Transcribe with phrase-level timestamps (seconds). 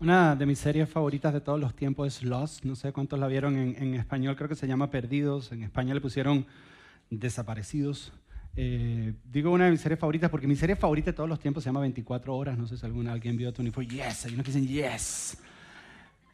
[0.00, 2.64] Una de mis series favoritas de todos los tiempos es Lost.
[2.64, 5.50] No sé cuántos la vieron en, en español, creo que se llama Perdidos.
[5.50, 6.46] En español le pusieron
[7.10, 8.12] Desaparecidos.
[8.54, 11.64] Eh, digo una de mis series favoritas porque mi serie favorita de todos los tiempos
[11.64, 12.56] se llama 24 horas.
[12.56, 13.82] No sé si alguna, alguien vio 24.
[13.90, 15.38] Yes, hay unos que dicen yes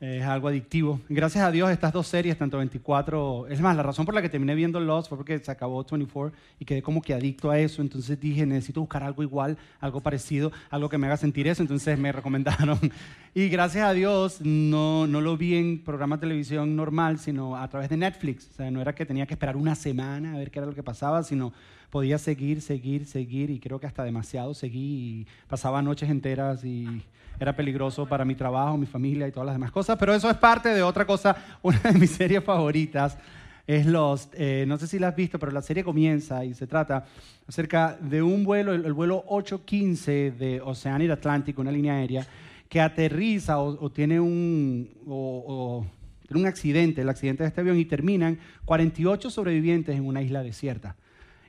[0.04, 1.00] es algo adictivo.
[1.08, 4.28] Gracias a Dios estas dos series, tanto 24, es más, la razón por la que
[4.28, 7.80] terminé viendo Lost fue porque se acabó 24 y quedé como que adicto a eso,
[7.80, 11.98] entonces dije, necesito buscar algo igual, algo parecido, algo que me haga sentir eso, entonces
[11.98, 12.78] me recomendaron.
[13.36, 17.88] Y gracias a Dios no, no lo vi en programa televisión normal, sino a través
[17.88, 18.48] de Netflix.
[18.52, 20.74] O sea, no era que tenía que esperar una semana a ver qué era lo
[20.74, 21.52] que pasaba, sino
[21.94, 24.80] podía seguir, seguir, seguir y creo que hasta demasiado seguí
[25.20, 27.00] y pasaba noches enteras y
[27.38, 30.36] era peligroso para mi trabajo, mi familia y todas las demás cosas, pero eso es
[30.36, 31.36] parte de otra cosa.
[31.62, 33.16] Una de mis series favoritas
[33.64, 34.34] es Lost.
[34.36, 37.04] Eh, no sé si la has visto, pero la serie comienza y se trata
[37.46, 42.26] acerca de un vuelo, el, vuelo 815 de Oceanir Atlántico, una línea aérea,
[42.68, 49.30] que aterriza o, tiene un, un accidente, el accidente de este avión, y terminan 48
[49.30, 50.96] sobrevivientes en una isla desierta.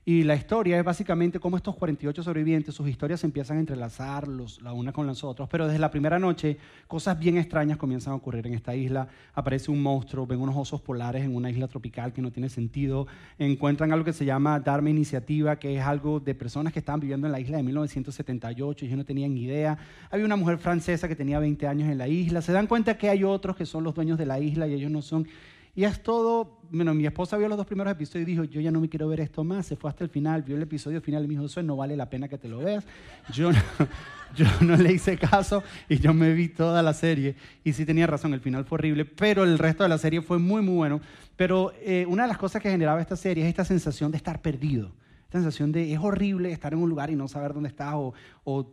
[0.07, 4.27] Y la historia es básicamente cómo estos 48 sobrevivientes, sus historias se empiezan a entrelazar
[4.27, 5.49] los, la una con las otras.
[5.49, 9.07] Pero desde la primera noche, cosas bien extrañas comienzan a ocurrir en esta isla.
[9.33, 13.07] Aparece un monstruo, ven unos osos polares en una isla tropical que no tiene sentido.
[13.39, 17.25] Encuentran algo que se llama Dharma Iniciativa, que es algo de personas que estaban viviendo
[17.25, 19.75] en la isla de 1978 y ellos no tenían idea.
[20.11, 22.43] Había una mujer francesa que tenía 20 años en la isla.
[22.43, 24.91] Se dan cuenta que hay otros que son los dueños de la isla y ellos
[24.91, 25.27] no son.
[25.75, 28.71] Y es todo, bueno, mi esposa vio los dos primeros episodios y dijo, yo ya
[28.71, 31.25] no me quiero ver esto más, se fue hasta el final, vio el episodio final
[31.25, 32.85] y me dijo, eso no vale la pena que te lo veas.
[33.33, 33.59] Yo no,
[34.37, 38.07] yo no le hice caso y yo me vi toda la serie y sí tenía
[38.07, 41.01] razón, el final fue horrible, pero el resto de la serie fue muy, muy bueno.
[41.35, 44.41] Pero eh, una de las cosas que generaba esta serie es esta sensación de estar
[44.41, 44.93] perdido,
[45.25, 48.13] esta sensación de es horrible estar en un lugar y no saber dónde estás o,
[48.45, 48.71] o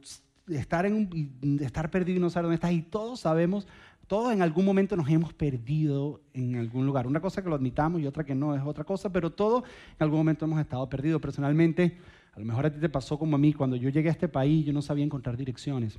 [0.48, 3.66] estar, en un, estar perdido y no saber dónde estás y todos sabemos
[4.12, 7.06] todos en algún momento nos hemos perdido en algún lugar.
[7.06, 10.02] Una cosa que lo admitamos y otra que no es otra cosa, pero todos en
[10.04, 11.18] algún momento hemos estado perdidos.
[11.18, 11.96] Personalmente,
[12.34, 14.28] a lo mejor a ti te pasó como a mí, cuando yo llegué a este
[14.28, 15.98] país yo no sabía encontrar direcciones.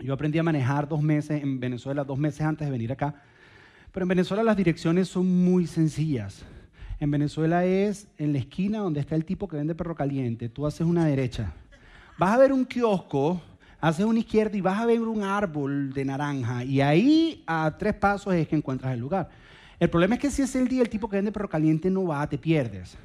[0.00, 3.22] Yo aprendí a manejar dos meses en Venezuela, dos meses antes de venir acá.
[3.90, 6.44] Pero en Venezuela las direcciones son muy sencillas.
[6.98, 10.50] En Venezuela es en la esquina donde está el tipo que vende perro caliente.
[10.50, 11.54] Tú haces una derecha.
[12.18, 13.40] Vas a ver un kiosco
[13.80, 17.94] haces una izquierda y vas a ver un árbol de naranja y ahí a tres
[17.94, 19.28] pasos es que encuentras el lugar.
[19.78, 22.04] El problema es que si es el día el tipo que vende perro caliente no
[22.04, 22.96] va, te pierdes.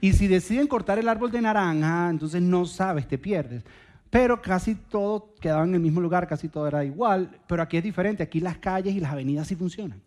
[0.00, 3.64] Y si deciden cortar el árbol de naranja, entonces no sabes, te pierdes.
[4.08, 7.82] Pero casi todo quedaba en el mismo lugar, casi todo era igual, pero aquí es
[7.82, 10.00] diferente, aquí las calles y las avenidas sí funcionan.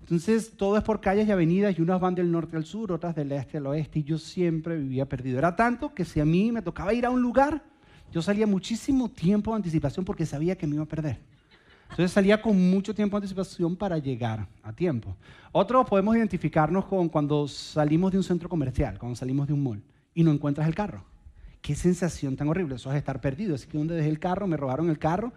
[0.00, 3.14] Entonces todo es por calles y avenidas y unas van del norte al sur, otras
[3.14, 5.38] del este al oeste y yo siempre vivía perdido.
[5.38, 7.62] Era tanto que si a mí me tocaba ir a un lugar,
[8.16, 11.18] yo salía muchísimo tiempo de anticipación porque sabía que me iba a perder.
[11.90, 15.14] Entonces salía con mucho tiempo de anticipación para llegar a tiempo.
[15.52, 19.82] Otros podemos identificarnos con cuando salimos de un centro comercial, cuando salimos de un mall
[20.14, 21.04] y no encuentras el carro.
[21.60, 23.54] Qué sensación tan horrible, eso es estar perdido.
[23.54, 25.34] Así que donde dejé el carro, me robaron el carro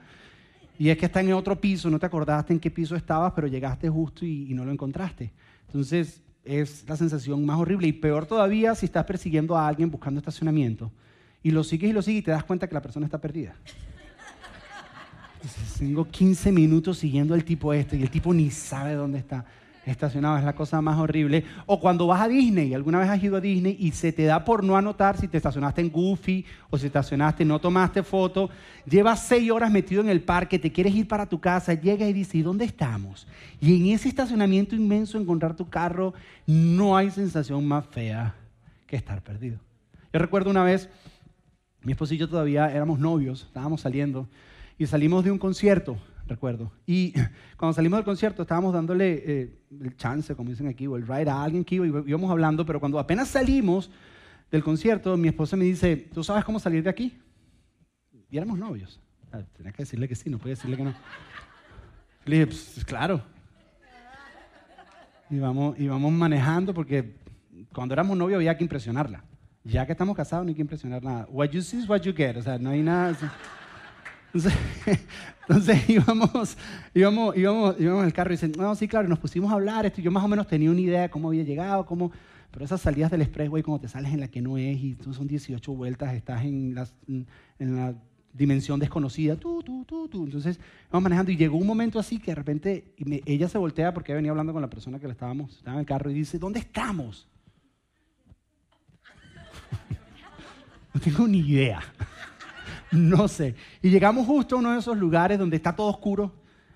[0.77, 3.47] y es que está en otro piso, no te acordaste en qué piso estabas, pero
[3.47, 5.33] llegaste justo y, y no lo encontraste.
[5.67, 10.19] Entonces es la sensación más horrible y peor todavía si estás persiguiendo a alguien buscando
[10.19, 10.89] estacionamiento
[11.43, 13.55] y lo sigues y lo sigues y te das cuenta que la persona está perdida.
[15.77, 19.45] tengo 15 minutos siguiendo al tipo este y el tipo ni sabe dónde está
[19.85, 21.43] estacionado, es la cosa más horrible.
[21.65, 24.43] O cuando vas a Disney, alguna vez has ido a Disney y se te da
[24.43, 28.49] por no anotar si te estacionaste en Goofy o si estacionaste, no tomaste foto,
[28.85, 32.13] llevas seis horas metido en el parque, te quieres ir para tu casa, llegas y
[32.13, 33.27] dices, ¿y dónde estamos?
[33.59, 36.13] Y en ese estacionamiento inmenso encontrar tu carro,
[36.45, 38.35] no hay sensación más fea
[38.87, 39.59] que estar perdido.
[40.11, 40.89] Yo recuerdo una vez
[41.83, 44.27] mi esposo y yo todavía éramos novios, estábamos saliendo
[44.77, 45.97] y salimos de un concierto,
[46.27, 46.71] recuerdo.
[46.85, 47.13] Y
[47.57, 51.29] cuando salimos del concierto estábamos dándole eh, el chance, como dicen aquí, o el ride
[51.29, 53.89] a alguien que íbamos hablando, pero cuando apenas salimos
[54.51, 57.17] del concierto, mi esposa me dice, ¿tú sabes cómo salir de aquí?
[58.29, 58.99] Y éramos novios.
[59.31, 60.93] Ah, tenía que decirle que sí, no podía decirle que no.
[62.25, 63.21] Le dije, pues claro.
[65.29, 67.15] Y vamos, y vamos manejando porque
[67.73, 69.23] cuando éramos novios había que impresionarla
[69.63, 71.27] ya que estamos casados no hay que impresionar nada.
[71.29, 72.37] What you see is what you get.
[72.37, 73.15] O sea, no hay nada.
[75.41, 76.57] Entonces, íbamos,
[76.93, 79.85] íbamos, íbamos, íbamos en el carro y dicen, no, sí, claro, nos pusimos a hablar.
[79.85, 82.11] Esto, yo más o menos tenía una idea de cómo había llegado, cómo,
[82.51, 85.13] pero esas salidas del expressway, cuando te sales en la que no es y tú
[85.13, 87.25] son 18 vueltas, estás en, las, en
[87.75, 87.95] la
[88.33, 90.25] dimensión desconocida, tú, tú, tú, tú.
[90.25, 90.59] Entonces,
[90.91, 92.93] vamos manejando y llegó un momento así que de repente
[93.25, 95.85] ella se voltea porque venía hablando con la persona que le estábamos, estaba en el
[95.85, 97.27] carro y dice, ¿dónde estamos?
[100.93, 101.81] No tengo ni idea.
[102.91, 103.55] No sé.
[103.81, 106.33] Y llegamos justo a uno de esos lugares donde está todo oscuro.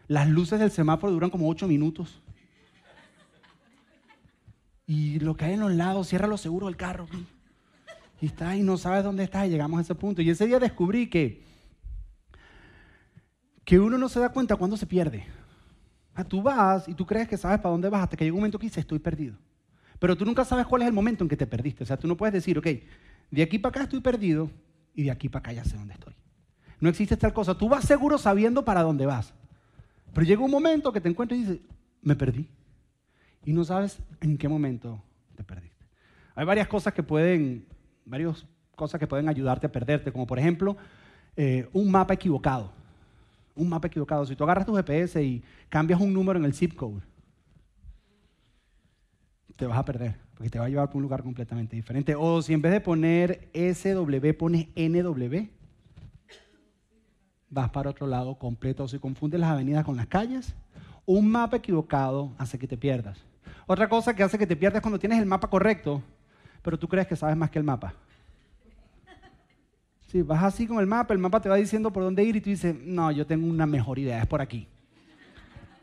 [0.07, 2.21] Las luces del semáforo duran como ocho minutos.
[4.85, 7.07] Y lo que hay en los lados, cierra los seguros del carro.
[8.21, 10.21] Y está y no sabes dónde está y llegamos a ese punto.
[10.21, 11.43] Y ese día descubrí que,
[13.65, 15.25] que uno no se da cuenta cuando se pierde.
[16.13, 18.41] Ah, tú vas y tú crees que sabes para dónde vas hasta que llega un
[18.41, 19.35] momento que dices, estoy perdido.
[19.97, 21.83] Pero tú nunca sabes cuál es el momento en que te perdiste.
[21.83, 22.67] O sea, tú no puedes decir, ok,
[23.31, 24.49] de aquí para acá estoy perdido
[24.93, 26.13] y de aquí para acá ya sé dónde estoy.
[26.79, 27.57] No existe tal cosa.
[27.57, 29.33] Tú vas seguro sabiendo para dónde vas.
[30.13, 31.59] Pero llega un momento que te encuentras y dices,
[32.01, 32.49] me perdí.
[33.45, 35.01] Y no sabes en qué momento
[35.35, 35.85] te perdiste.
[36.35, 37.65] Hay varias cosas que pueden,
[38.05, 40.77] varias cosas que pueden ayudarte a perderte, como por ejemplo,
[41.35, 42.71] eh, un mapa equivocado.
[43.55, 44.25] Un mapa equivocado.
[44.25, 47.01] Si tú agarras tu GPS y cambias un número en el zip code,
[49.55, 52.15] te vas a perder, porque te va a llevar por un lugar completamente diferente.
[52.15, 55.47] O si en vez de poner SW pones NW,
[57.49, 58.83] vas para otro lado completo.
[58.83, 60.53] O si confundes las avenidas con las calles,
[61.05, 63.23] un mapa equivocado hace que te pierdas.
[63.67, 66.03] Otra cosa que hace que te pierdas cuando tienes el mapa correcto,
[66.61, 67.93] pero tú crees que sabes más que el mapa.
[70.07, 72.41] Si vas así con el mapa, el mapa te va diciendo por dónde ir y
[72.41, 74.67] tú dices, no, yo tengo una mejor idea, es por aquí.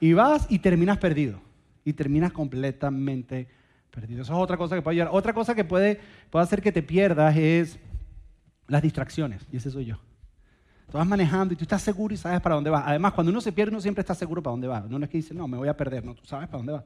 [0.00, 1.40] Y vas y terminas perdido.
[1.82, 3.59] Y terminas completamente perdido.
[3.96, 5.10] Eso es otra cosa que puede ayudar.
[5.12, 6.00] Otra cosa que puede,
[6.30, 7.78] puede hacer que te pierdas es
[8.68, 9.46] las distracciones.
[9.52, 9.98] Y ese soy yo.
[10.90, 12.84] Tú vas manejando y tú estás seguro y sabes para dónde vas.
[12.86, 14.80] Además, cuando uno se pierde, uno siempre está seguro para dónde va.
[14.80, 16.04] No es que dice, no, me voy a perder.
[16.04, 16.84] No, tú sabes para dónde vas.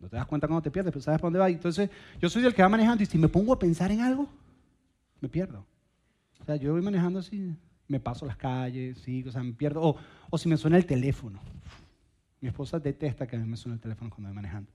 [0.00, 1.50] No te das cuenta cuando te pierdes, pero sabes para dónde vas.
[1.50, 4.28] Entonces, yo soy el que va manejando y si me pongo a pensar en algo,
[5.20, 5.64] me pierdo.
[6.40, 7.56] O sea, yo voy manejando así,
[7.88, 9.82] me paso las calles, sí, o sea, me pierdo.
[9.82, 9.96] O,
[10.30, 11.40] o si me suena el teléfono.
[12.40, 14.70] Mi esposa detesta que me suene el teléfono cuando voy manejando.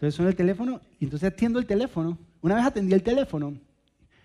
[0.00, 2.16] Entonces suena el teléfono y entonces atiendo el teléfono.
[2.40, 3.52] Una vez atendí el teléfono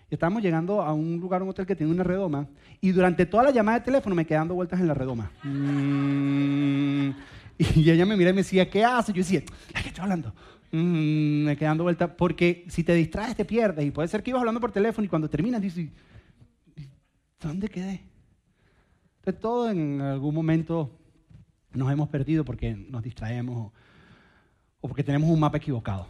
[0.08, 2.48] y estábamos llegando a un lugar, un hotel que tiene una redoma
[2.80, 5.30] y durante toda la llamada de teléfono me quedé dando vueltas en la redoma.
[5.42, 7.10] Mm,
[7.76, 9.14] y ella me mira y me decía, ¿qué haces?
[9.14, 10.32] Yo decía, qué estoy hablando?
[10.72, 14.30] Mm, me quedé dando vueltas porque si te distraes te pierdes y puede ser que
[14.30, 15.90] ibas hablando por teléfono y cuando terminas dices,
[17.38, 18.00] ¿dónde quedé?
[19.18, 20.98] Entonces todo en algún momento
[21.74, 23.72] nos hemos perdido porque nos distraemos
[24.86, 26.06] o porque tenemos un mapa equivocado,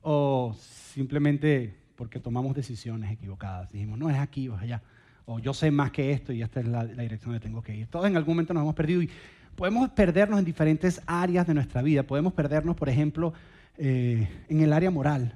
[0.00, 0.54] o
[0.94, 3.70] simplemente porque tomamos decisiones equivocadas.
[3.72, 4.80] Dijimos, no es aquí o es allá,
[5.26, 7.88] o yo sé más que esto y esta es la, dirección donde tengo que ir.
[7.88, 9.10] Todos en algún momento nos hemos perdido y
[9.56, 12.04] podemos perdernos en diferentes áreas de nuestra vida.
[12.04, 13.32] Podemos perdernos, por ejemplo,
[13.76, 15.34] eh, en el área moral.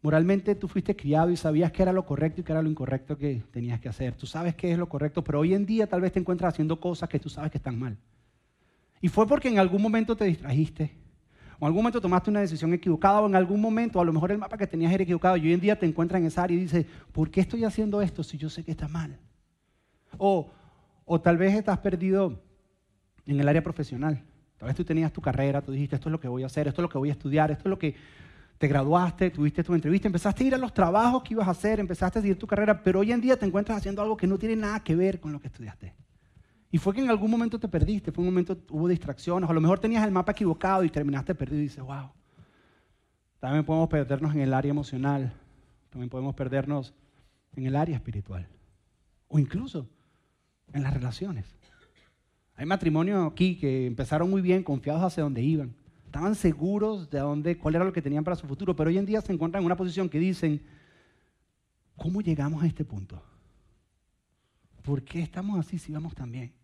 [0.00, 3.16] Moralmente tú fuiste criado y sabías qué era lo correcto y qué era lo incorrecto
[3.16, 4.14] que tenías que hacer.
[4.16, 6.80] Tú sabes qué es lo correcto, pero hoy en día tal vez te encuentras haciendo
[6.80, 7.96] cosas que tú sabes que están mal.
[9.00, 11.01] Y fue porque en algún momento te distrajiste,
[11.62, 14.38] en algún momento tomaste una decisión equivocada, o en algún momento a lo mejor el
[14.38, 16.60] mapa que tenías era equivocado, y hoy en día te encuentras en esa área y
[16.60, 19.16] dices, ¿por qué estoy haciendo esto si yo sé que está mal?
[20.18, 20.50] O,
[21.04, 22.42] o tal vez estás perdido
[23.26, 24.20] en el área profesional.
[24.58, 26.66] Tal vez tú tenías tu carrera, tú dijiste, esto es lo que voy a hacer,
[26.66, 27.94] esto es lo que voy a estudiar, esto es lo que
[28.58, 31.78] te graduaste, tuviste tu entrevista, empezaste a ir a los trabajos que ibas a hacer,
[31.78, 34.36] empezaste a seguir tu carrera, pero hoy en día te encuentras haciendo algo que no
[34.36, 35.94] tiene nada que ver con lo que estudiaste.
[36.72, 39.54] Y fue que en algún momento te perdiste, fue un momento hubo distracciones, o a
[39.54, 42.10] lo mejor tenías el mapa equivocado y terminaste perdido y dices, wow.
[43.38, 45.34] También podemos perdernos en el área emocional,
[45.90, 46.94] también podemos perdernos
[47.54, 48.48] en el área espiritual,
[49.28, 49.86] o incluso
[50.72, 51.54] en las relaciones.
[52.54, 55.74] Hay matrimonios aquí que empezaron muy bien, confiados hacia dónde iban,
[56.06, 59.04] estaban seguros de dónde, cuál era lo que tenían para su futuro, pero hoy en
[59.04, 60.62] día se encuentran en una posición que dicen,
[61.96, 63.22] ¿cómo llegamos a este punto?
[64.80, 66.61] ¿Por qué estamos así si vamos tan bien?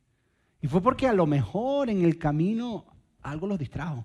[0.61, 2.85] Y fue porque a lo mejor en el camino
[3.23, 4.05] algo los distrajo.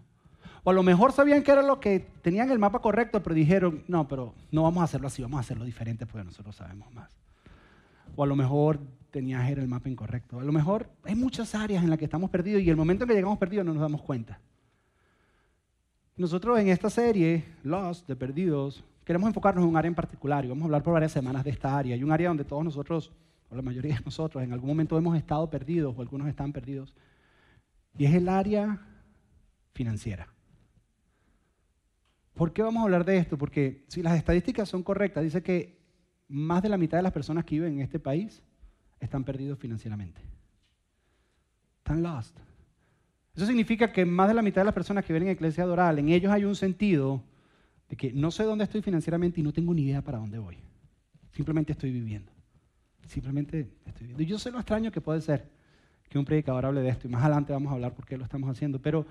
[0.63, 3.83] O a lo mejor sabían que era lo que tenían el mapa correcto, pero dijeron,
[3.88, 7.12] no, pero no vamos a hacerlo así, vamos a hacerlo diferente porque nosotros sabemos más.
[8.15, 8.79] O a lo mejor
[9.12, 10.39] tenías el mapa incorrecto.
[10.39, 13.10] A lo mejor hay muchas áreas en las que estamos perdidos y el momento en
[13.10, 14.39] que llegamos perdidos no nos damos cuenta.
[16.15, 20.48] Nosotros en esta serie, Lost, de Perdidos, queremos enfocarnos en un área en particular y
[20.48, 21.95] vamos a hablar por varias semanas de esta área.
[21.95, 23.12] Hay un área donde todos nosotros
[23.55, 26.95] la mayoría de nosotros, en algún momento hemos estado perdidos o algunos están perdidos,
[27.98, 28.81] y es el área
[29.74, 30.27] financiera.
[32.33, 33.38] ¿Por qué vamos a hablar de esto?
[33.38, 35.79] Porque si las estadísticas son correctas, dice que
[36.27, 38.41] más de la mitad de las personas que viven en este país
[39.00, 40.22] están perdidos financieramente.
[41.77, 42.36] Están lost.
[43.36, 46.00] Eso significa que más de la mitad de las personas que viven en Iglesia Doral,
[46.00, 47.24] en ellos hay un sentido
[47.89, 50.57] de que no sé dónde estoy financieramente y no tengo ni idea para dónde voy.
[51.31, 52.32] Simplemente estoy viviendo.
[53.07, 54.24] Simplemente estoy viendo.
[54.24, 55.48] Yo sé lo extraño que puede ser
[56.10, 58.24] que un predicador hable de esto, y más adelante vamos a hablar por qué lo
[58.24, 59.05] estamos haciendo, pero,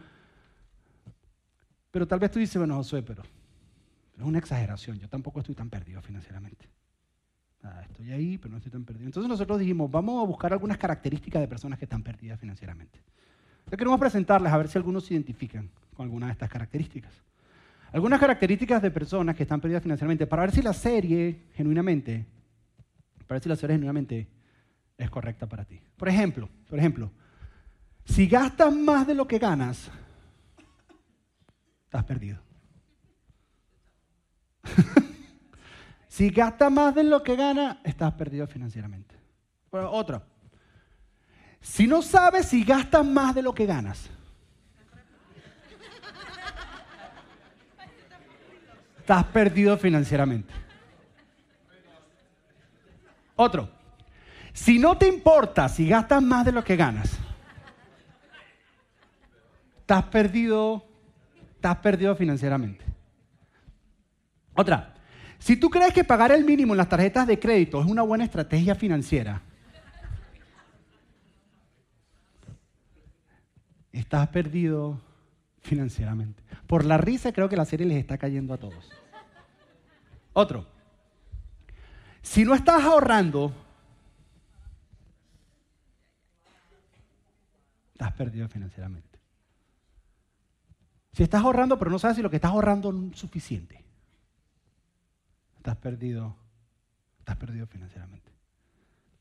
[1.91, 3.23] pero tal vez tú dices, bueno, Josué, pero,
[4.17, 6.69] es una exageración, yo tampoco estoy tan perdido financieramente.
[7.65, 9.07] Ah, estoy ahí, pero no estoy tan perdido.
[9.07, 13.01] Entonces nosotros dijimos, vamos a buscar algunas características de personas que están perdidas financieramente.
[13.59, 17.13] Entonces queremos presentarles a ver si algunos se identifican con alguna de estas características.
[17.93, 22.27] Algunas características de personas que están perdidas financieramente, para ver si la serie genuinamente,
[23.33, 24.29] para ver si la serie genuinamente
[24.99, 25.81] es correcta para ti.
[25.97, 27.11] Por ejemplo, por ejemplo,
[28.05, 29.91] si gastas más de lo que ganas,
[31.85, 32.43] estás perdido.
[36.09, 39.15] si gastas más de lo que ganas, estás perdido financieramente.
[39.71, 40.23] otra.
[41.63, 44.11] Si no sabes si gastas más de lo que ganas,
[48.99, 50.53] estás perdido financieramente.
[53.37, 53.71] Otro.
[54.53, 57.19] Si no te importa si gastas más de lo que ganas,
[59.81, 60.85] estás perdido,
[61.55, 62.85] estás perdido financieramente.
[64.55, 64.95] Otra,
[65.39, 68.25] si tú crees que pagar el mínimo en las tarjetas de crédito es una buena
[68.25, 69.43] estrategia financiera,
[73.91, 75.01] estás perdido
[75.63, 76.43] financieramente.
[76.67, 78.91] Por la risa creo que la serie les está cayendo a todos.
[80.35, 80.67] Otro,
[82.23, 83.53] si no estás ahorrando,
[87.93, 89.19] estás perdido financieramente.
[91.13, 93.85] Si estás ahorrando pero no sabes si lo que estás ahorrando es suficiente,
[95.57, 96.35] estás perdido,
[97.19, 98.31] estás perdido financieramente.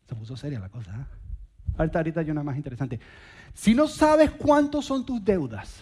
[0.07, 0.91] Se puso seria la cosa.
[0.91, 1.05] ¿eh?
[1.77, 2.99] Ahorita, ahorita hay una más interesante.
[3.53, 5.81] Si no sabes cuántos son tus deudas,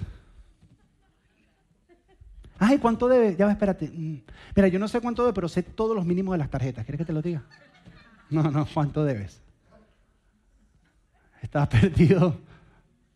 [2.60, 3.38] Ay, ¿cuánto debes?
[3.38, 3.88] Ya, espérate.
[3.88, 4.22] Mm.
[4.56, 6.86] Mira, yo no sé cuánto debes, pero sé todos los mínimos de las tarjetas.
[6.86, 7.44] ¿Quieres que te lo diga?
[8.30, 9.42] No, no, ¿cuánto debes?
[11.42, 12.38] Estás perdido.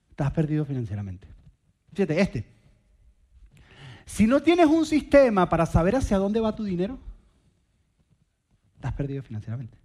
[0.09, 1.27] Estás perdido financieramente.
[1.93, 2.45] Fíjate, este.
[4.05, 6.97] Si no tienes un sistema para saber hacia dónde va tu dinero,
[8.75, 9.77] estás perdido financieramente.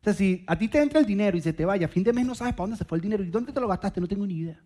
[0.00, 2.02] O sea, si a ti te entra el dinero y se te vaya, a fin
[2.02, 4.00] de mes no sabes para dónde se fue el dinero y dónde te lo gastaste,
[4.00, 4.60] no tengo ni idea.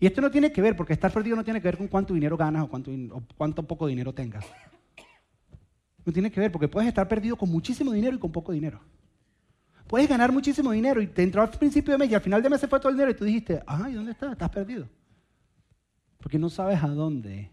[0.00, 2.14] Y esto no tiene que ver, porque estar perdido no tiene que ver con cuánto
[2.14, 2.92] dinero ganas o cuánto,
[3.36, 4.44] cuánto poco dinero tengas.
[6.04, 8.80] No tiene que ver, porque puedes estar perdido con muchísimo dinero y con poco dinero.
[9.88, 12.50] Puedes ganar muchísimo dinero y te entró al principio de mes y al final de
[12.50, 14.32] mes se fue todo el dinero y tú dijiste, ay, ¿dónde estás?
[14.32, 14.88] Estás perdido.
[16.18, 17.50] Porque no sabes a dónde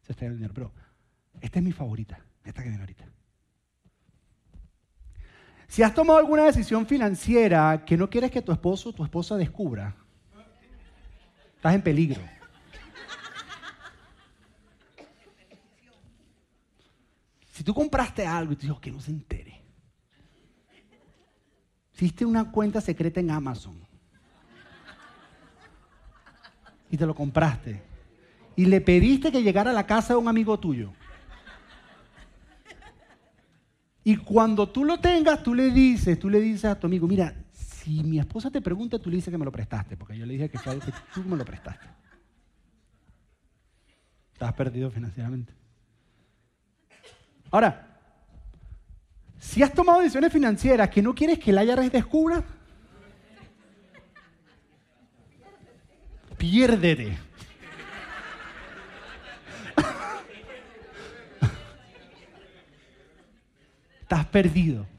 [0.00, 0.54] se está el dinero.
[0.54, 0.72] Pero
[1.40, 3.04] esta es mi favorita, esta que viene ahorita.
[5.66, 9.36] Si has tomado alguna decisión financiera que no quieres que tu esposo o tu esposa
[9.36, 9.96] descubra,
[11.62, 12.20] estás en peligro.
[17.52, 19.62] Si tú compraste algo y te dijo que no se entere,
[21.94, 23.78] hiciste una cuenta secreta en Amazon
[26.90, 27.80] y te lo compraste
[28.56, 30.92] y le pediste que llegara a la casa de un amigo tuyo.
[34.02, 37.36] Y cuando tú lo tengas, tú le dices, tú le dices a tu amigo, mira,
[37.82, 40.34] si mi esposa te pregunta, tú le dices que me lo prestaste, porque yo le
[40.34, 41.84] dije que, fue que tú me lo prestaste.
[44.32, 45.52] Estás perdido financieramente.
[47.50, 47.88] Ahora,
[49.38, 52.44] si has tomado decisiones financieras que no quieres que el IRS descubra,
[56.38, 57.18] piérdete.
[64.02, 64.91] Estás perdido.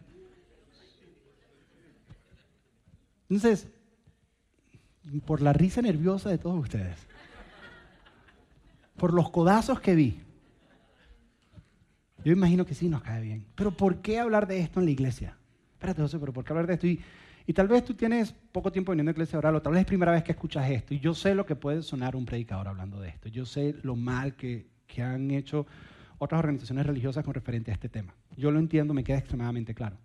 [3.33, 3.67] Entonces,
[5.25, 6.97] por la risa nerviosa de todos ustedes,
[8.95, 10.21] por los codazos que vi,
[12.23, 13.47] yo imagino que sí nos cae bien.
[13.55, 15.35] Pero ¿por qué hablar de esto en la iglesia?
[15.73, 16.85] Espérate, José, pero ¿por qué hablar de esto?
[16.87, 19.81] Y, tal vez tú tienes poco tiempo viniendo a la iglesia oral, o tal vez
[19.81, 22.67] es primera vez que escuchas esto, y yo sé lo que puede sonar un predicador
[22.67, 23.29] hablando de esto.
[23.29, 25.65] Yo sé lo mal que, que han hecho
[26.19, 28.13] otras organizaciones religiosas con referente a este tema.
[28.37, 29.97] Yo lo entiendo, me queda extremadamente claro.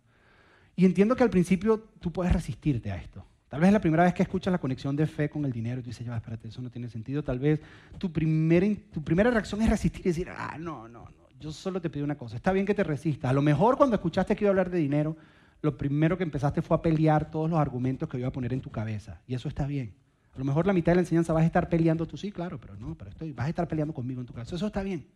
[0.79, 3.27] Y entiendo que al principio tú puedes resistirte a esto.
[3.49, 5.83] Tal vez la primera vez que escuchas la conexión de fe con el dinero y
[5.83, 7.25] tú dices, ya, espérate, eso no tiene sentido.
[7.25, 7.61] Tal vez
[7.99, 11.81] tu primera, tu primera reacción es resistir y decir, ah, no, no, no, yo solo
[11.81, 12.37] te pido una cosa.
[12.37, 13.29] Está bien que te resistas.
[13.29, 15.17] A lo mejor cuando escuchaste que iba a hablar de dinero,
[15.63, 18.61] lo primero que empezaste fue a pelear todos los argumentos que iba a poner en
[18.61, 19.21] tu cabeza.
[19.27, 19.97] Y eso está bien.
[20.33, 22.61] A lo mejor la mitad de la enseñanza vas a estar peleando tú, sí, claro,
[22.61, 24.55] pero no, pero estoy, vas a estar peleando conmigo en tu cabeza.
[24.55, 25.09] Eso está bien.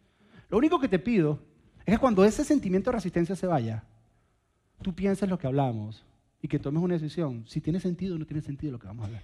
[0.50, 1.38] Lo único que te pido
[1.86, 3.84] es que cuando ese sentimiento de resistencia se vaya,
[4.82, 6.04] tú pienses lo que hablamos
[6.40, 9.04] y que tomes una decisión, si tiene sentido o no tiene sentido lo que vamos
[9.04, 9.22] a hablar.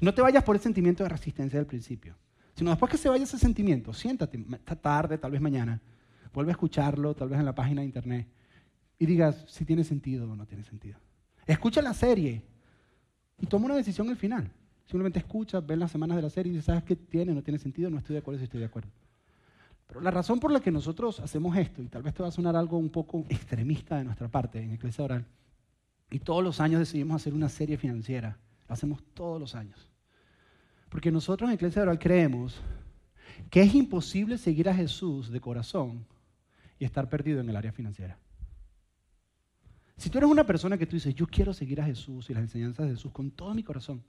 [0.00, 2.16] No te vayas por el sentimiento de resistencia del principio,
[2.54, 5.80] sino después que se vaya ese sentimiento, siéntate esta tarde, tal vez mañana,
[6.32, 8.28] vuelve a escucharlo, tal vez en la página de internet,
[8.98, 10.98] y digas si tiene sentido o no tiene sentido.
[11.46, 12.42] Escucha la serie
[13.40, 14.50] y toma una decisión al final.
[14.86, 17.34] Simplemente escucha, ven las semanas de la serie y ¿sabes qué tiene?
[17.34, 17.90] ¿No tiene sentido?
[17.90, 18.90] No estoy de acuerdo si estoy de acuerdo.
[19.92, 22.32] Pero la razón por la que nosotros hacemos esto, y tal vez te va a
[22.32, 25.26] sonar algo un poco extremista de nuestra parte en Iglesia Oral,
[26.10, 29.90] y todos los años decidimos hacer una serie financiera, lo hacemos todos los años.
[30.88, 32.58] Porque nosotros en Iglesia Oral creemos
[33.50, 36.06] que es imposible seguir a Jesús de corazón
[36.78, 38.16] y estar perdido en el área financiera.
[39.98, 42.44] Si tú eres una persona que tú dices, yo quiero seguir a Jesús y las
[42.44, 44.02] enseñanzas de Jesús con todo mi corazón,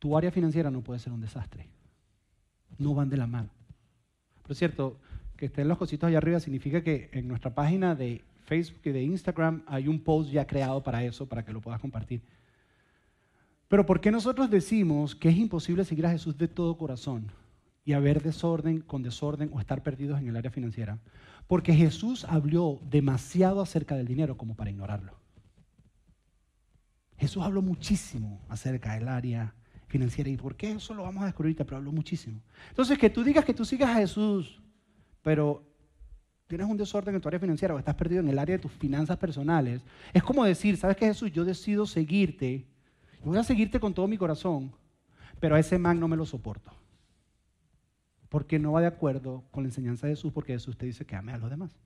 [0.00, 1.68] tu área financiera no puede ser un desastre.
[2.78, 3.57] No van de la mano.
[4.48, 4.96] Por cierto,
[5.36, 9.02] que estén los cositos allá arriba significa que en nuestra página de Facebook y de
[9.02, 12.22] Instagram hay un post ya creado para eso, para que lo puedas compartir.
[13.68, 17.30] Pero ¿por qué nosotros decimos que es imposible seguir a Jesús de todo corazón
[17.84, 20.98] y haber desorden con desorden o estar perdidos en el área financiera?
[21.46, 25.12] Porque Jesús habló demasiado acerca del dinero como para ignorarlo.
[27.18, 29.52] Jesús habló muchísimo acerca del área
[29.88, 30.30] financiera.
[30.30, 30.70] ¿Y por qué?
[30.70, 32.40] Eso lo vamos a descubrir ahorita, pero habló muchísimo.
[32.68, 34.60] Entonces, que tú digas que tú sigas a Jesús,
[35.22, 35.64] pero
[36.46, 38.72] tienes un desorden en tu área financiera o estás perdido en el área de tus
[38.72, 41.32] finanzas personales, es como decir, ¿sabes qué Jesús?
[41.32, 42.66] Yo decido seguirte,
[43.24, 44.72] voy a seguirte con todo mi corazón,
[45.40, 46.72] pero a ese man no me lo soporto
[48.28, 51.16] porque no va de acuerdo con la enseñanza de Jesús, porque Jesús te dice que
[51.16, 51.76] ame a los demás.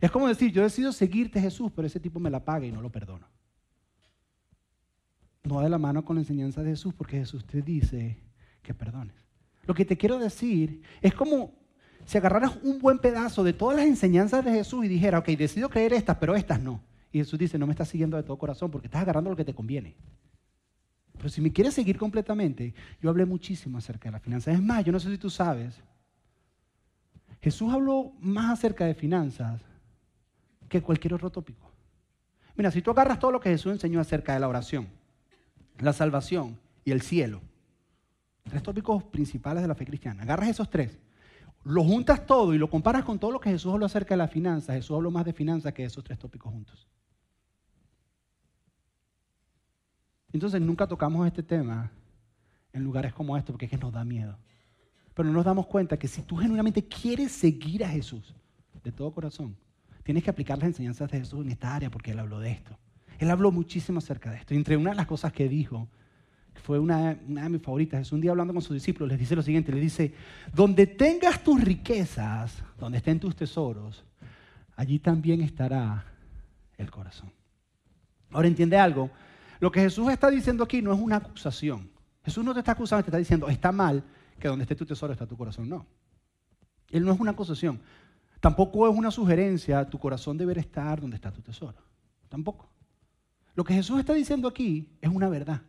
[0.00, 2.82] Es como decir, yo decido seguirte Jesús, pero ese tipo me la paga y no
[2.82, 3.26] lo perdono.
[5.44, 8.18] No de la mano con la enseñanza de Jesús, porque Jesús te dice
[8.62, 9.16] que perdones.
[9.66, 11.52] Lo que te quiero decir es como
[12.04, 15.68] si agarraras un buen pedazo de todas las enseñanzas de Jesús y dijera, ok, decido
[15.68, 16.80] creer estas, pero estas no.
[17.12, 19.44] Y Jesús dice, no me estás siguiendo de todo corazón porque estás agarrando lo que
[19.44, 19.94] te conviene.
[21.16, 24.54] Pero si me quieres seguir completamente, yo hablé muchísimo acerca de las finanzas.
[24.54, 25.80] Es más, yo no sé si tú sabes,
[27.40, 29.60] Jesús habló más acerca de finanzas
[30.68, 31.70] que cualquier otro tópico.
[32.56, 34.88] Mira, si tú agarras todo lo que Jesús enseñó acerca de la oración,
[35.82, 37.40] la salvación y el cielo,
[38.44, 40.98] tres tópicos principales de la fe cristiana, agarras esos tres,
[41.64, 44.30] lo juntas todo y lo comparas con todo lo que Jesús habló acerca de las
[44.30, 46.88] finanzas, Jesús habló más de finanzas que esos tres tópicos juntos.
[50.32, 51.90] Entonces nunca tocamos este tema
[52.72, 54.38] en lugares como este porque es que nos da miedo.
[55.14, 58.34] Pero nos damos cuenta que si tú genuinamente quieres seguir a Jesús
[58.82, 59.54] de todo corazón,
[60.02, 62.78] tienes que aplicar las enseñanzas de Jesús en esta área porque Él habló de esto.
[63.18, 64.54] Él habló muchísimo acerca de esto.
[64.54, 65.88] Y entre una de las cosas que dijo,
[66.62, 69.42] fue una, de mis favoritas, es un día hablando con sus discípulos, les dice lo
[69.42, 70.14] siguiente, le dice,
[70.52, 74.04] donde tengas tus riquezas, donde estén tus tesoros,
[74.76, 76.04] allí también estará
[76.76, 77.32] el corazón.
[78.30, 79.10] Ahora entiende algo,
[79.60, 81.90] lo que Jesús está diciendo aquí no es una acusación.
[82.24, 84.02] Jesús no te está acusando, te está diciendo, está mal
[84.38, 85.68] que donde esté tu tesoro está tu corazón.
[85.68, 85.86] No.
[86.90, 87.80] Él no es una acusación.
[88.40, 91.78] Tampoco es una sugerencia, tu corazón debe estar donde está tu tesoro.
[92.28, 92.71] Tampoco.
[93.54, 95.62] Lo que Jesús está diciendo aquí es una verdad.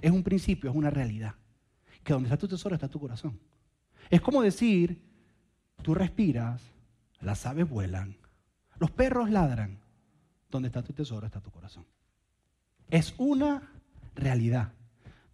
[0.00, 1.34] Es un principio, es una realidad.
[2.02, 3.38] Que donde está tu tesoro está tu corazón.
[4.10, 5.00] Es como decir,
[5.82, 6.60] tú respiras,
[7.20, 8.16] las aves vuelan,
[8.78, 9.78] los perros ladran.
[10.50, 11.84] Donde está tu tesoro está tu corazón.
[12.90, 13.70] Es una
[14.14, 14.72] realidad.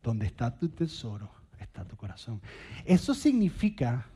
[0.02, 2.40] Donde está tu tesoro, está tu corazón.
[2.84, 4.06] Eso significa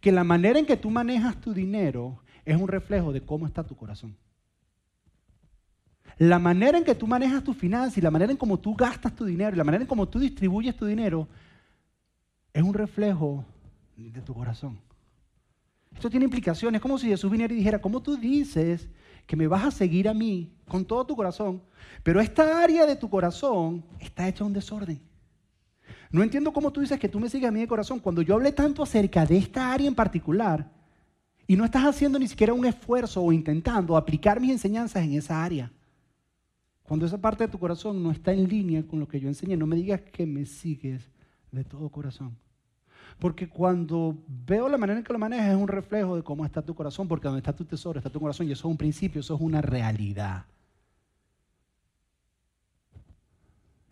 [0.00, 3.64] que la manera en que tú manejas tu dinero es un reflejo de cómo está
[3.64, 4.16] tu corazón.
[6.18, 9.14] La manera en que tú manejas tu finanzas y la manera en cómo tú gastas
[9.14, 11.28] tu dinero y la manera en cómo tú distribuyes tu dinero
[12.52, 13.44] es un reflejo
[13.96, 14.78] de tu corazón.
[15.94, 16.78] Esto tiene implicaciones.
[16.78, 18.88] Es como si Jesús viniera y dijera, ¿cómo tú dices
[19.26, 21.60] que me vas a seguir a mí con todo tu corazón,
[22.02, 25.00] pero esta área de tu corazón está hecha un desorden.
[26.10, 28.34] No entiendo cómo tú dices que tú me sigues a mí de corazón cuando yo
[28.34, 30.70] hablé tanto acerca de esta área en particular
[31.46, 35.42] y no estás haciendo ni siquiera un esfuerzo o intentando aplicar mis enseñanzas en esa
[35.42, 35.72] área.
[36.86, 39.56] Cuando esa parte de tu corazón no está en línea con lo que yo enseñé,
[39.56, 41.10] no me digas que me sigues
[41.50, 42.36] de todo corazón.
[43.18, 46.62] Porque cuando veo la manera en que lo manejas es un reflejo de cómo está
[46.62, 49.20] tu corazón, porque donde está tu tesoro está tu corazón y eso es un principio,
[49.20, 50.46] eso es una realidad.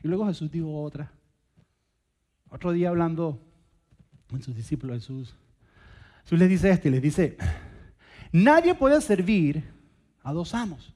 [0.02, 1.10] Y luego Jesús dijo otra.
[2.50, 3.40] Otro día hablando
[4.28, 5.34] con sus discípulos, Jesús,
[6.22, 7.36] Jesús les dice esto les dice,
[8.30, 9.64] nadie puede servir
[10.22, 10.94] a dos amos.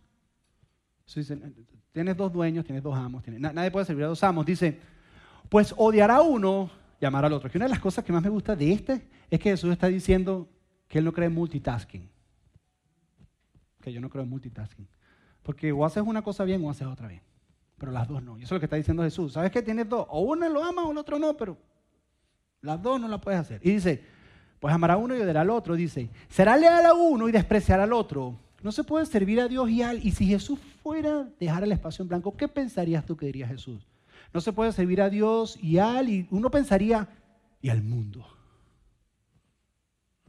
[1.99, 4.47] Tienes dos dueños, tienes dos amos, nadie puede servir a dos amos.
[4.47, 4.79] Dice,
[5.49, 7.51] pues odiará a uno llamar al otro.
[7.51, 9.89] Que una de las cosas que más me gusta de este es que Jesús está
[9.89, 10.49] diciendo
[10.87, 12.09] que él no cree en multitasking.
[13.81, 14.87] Que yo no creo en multitasking.
[15.43, 17.23] Porque o haces una cosa bien o haces otra bien.
[17.79, 18.39] Pero las dos no.
[18.39, 19.33] Y eso es lo que está diciendo Jesús.
[19.33, 20.07] ¿Sabes que tienes dos?
[20.09, 21.59] O uno lo ama o el otro no, pero
[22.61, 23.61] las dos no las puedes hacer.
[23.65, 24.05] Y dice,
[24.61, 25.75] pues amará a uno y odiará al otro.
[25.75, 28.39] Dice, será leal a uno y despreciará al otro.
[28.63, 30.05] No se puede servir a Dios y al.
[30.05, 33.47] Y si Jesús fuera a dejar el espacio en blanco, ¿qué pensarías tú que diría
[33.47, 33.87] Jesús?
[34.33, 37.09] No se puede servir a Dios y al, y uno pensaría,
[37.63, 38.27] y al mundo.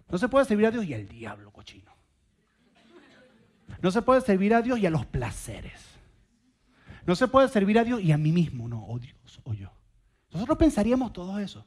[0.10, 1.92] No se puede servir a Dios y al diablo cochino.
[3.82, 5.82] No se puede servir a Dios y a los placeres.
[7.06, 9.72] No se puede servir a Dios y a mí mismo, no, o Dios o yo.
[10.32, 11.65] Nosotros pensaríamos todo eso.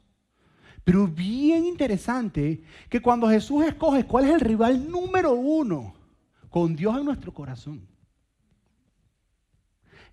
[0.83, 6.02] Pero bien interesante que cuando Jesús escoge cuál es el rival número uno
[6.53, 7.81] con Dios en nuestro corazón.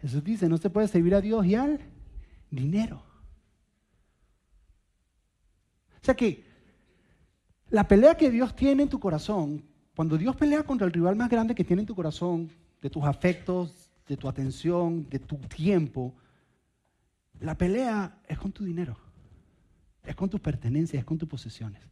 [0.00, 1.79] Jesús dice, no se puede servir a Dios y al
[2.50, 3.03] dinero.
[6.00, 6.42] O sea que
[7.68, 9.62] la pelea que Dios tiene en tu corazón,
[9.94, 12.50] cuando Dios pelea contra el rival más grande que tiene en tu corazón,
[12.81, 16.14] de tus afectos, de tu atención, de tu tiempo,
[17.38, 18.96] la pelea es con tu dinero,
[20.05, 21.83] es con tus pertenencias, es con tus posesiones.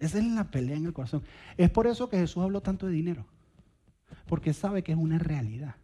[0.00, 1.22] Esa es la pelea en el corazón.
[1.56, 3.26] Es por eso que Jesús habló tanto de dinero,
[4.26, 5.76] porque sabe que es una realidad.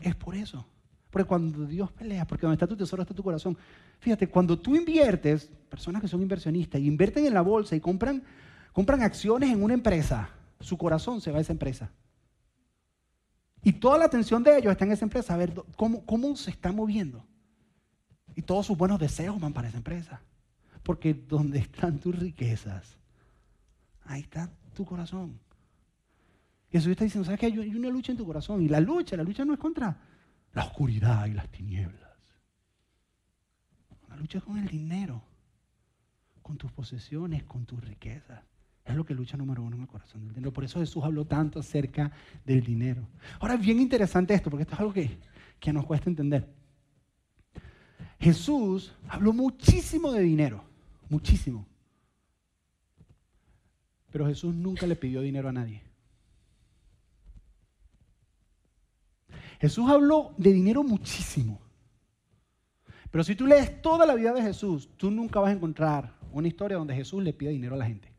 [0.00, 0.66] Es por eso.
[1.10, 3.56] Porque cuando Dios pelea, porque donde está tu tesoro está tu corazón.
[4.00, 8.22] Fíjate, cuando tú inviertes, personas que son inversionistas, invierten en la bolsa y compran,
[8.72, 11.92] compran acciones en una empresa, su corazón se va a esa empresa.
[13.62, 16.50] Y toda la atención de ellos está en esa empresa, a ver cómo, cómo se
[16.50, 17.24] está moviendo.
[18.34, 20.20] Y todos sus buenos deseos van para esa empresa.
[20.82, 22.98] Porque donde están tus riquezas,
[24.04, 25.38] ahí está tu corazón.
[26.74, 27.46] Jesús está diciendo, ¿sabes qué?
[27.46, 28.60] Hay una lucha en tu corazón.
[28.60, 29.96] Y la lucha, la lucha no es contra
[30.54, 32.10] la oscuridad y las tinieblas.
[34.08, 35.22] La lucha es con el dinero,
[36.42, 38.42] con tus posesiones, con tus riquezas.
[38.84, 40.52] Es lo que lucha número uno en el corazón del dinero.
[40.52, 42.10] Por eso Jesús habló tanto acerca
[42.44, 43.06] del dinero.
[43.38, 45.16] Ahora es bien interesante esto, porque esto es algo que,
[45.60, 46.52] que nos cuesta entender.
[48.18, 50.64] Jesús habló muchísimo de dinero,
[51.08, 51.68] muchísimo.
[54.10, 55.93] Pero Jesús nunca le pidió dinero a nadie.
[59.60, 61.60] Jesús habló de dinero muchísimo.
[63.10, 66.48] Pero si tú lees toda la vida de Jesús, tú nunca vas a encontrar una
[66.48, 68.12] historia donde Jesús le pide dinero a la gente.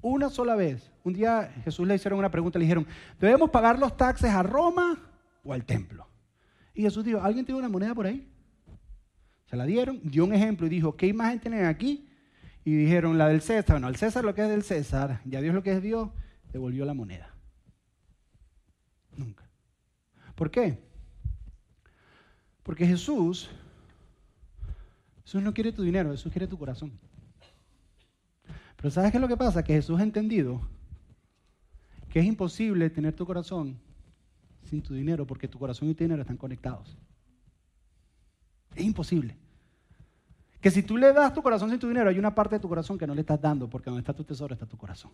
[0.00, 0.92] Una sola vez.
[1.02, 2.86] Un día Jesús le hicieron una pregunta, le dijeron,
[3.18, 4.98] ¿debemos pagar los taxes a Roma
[5.42, 6.06] o al templo?
[6.74, 8.30] Y Jesús dijo, ¿alguien tiene una moneda por ahí?
[9.46, 12.08] Se la dieron, dio un ejemplo y dijo, ¿qué imagen tienen aquí?
[12.64, 13.74] Y dijeron, la del César.
[13.74, 16.10] Bueno, al César lo que es del César, y a Dios lo que es Dios,
[16.52, 17.34] devolvió la moneda.
[19.16, 19.49] Nunca.
[20.40, 20.78] ¿Por qué?
[22.62, 23.50] Porque Jesús,
[25.22, 26.98] Jesús no quiere tu dinero, Jesús quiere tu corazón.
[28.74, 29.62] Pero ¿sabes qué es lo que pasa?
[29.62, 30.62] Que Jesús ha entendido
[32.08, 33.78] que es imposible tener tu corazón
[34.64, 36.96] sin tu dinero porque tu corazón y tu dinero están conectados.
[38.74, 39.36] Es imposible.
[40.62, 42.68] Que si tú le das tu corazón sin tu dinero, hay una parte de tu
[42.70, 45.10] corazón que no le estás dando porque donde está tu tesoro está tu corazón.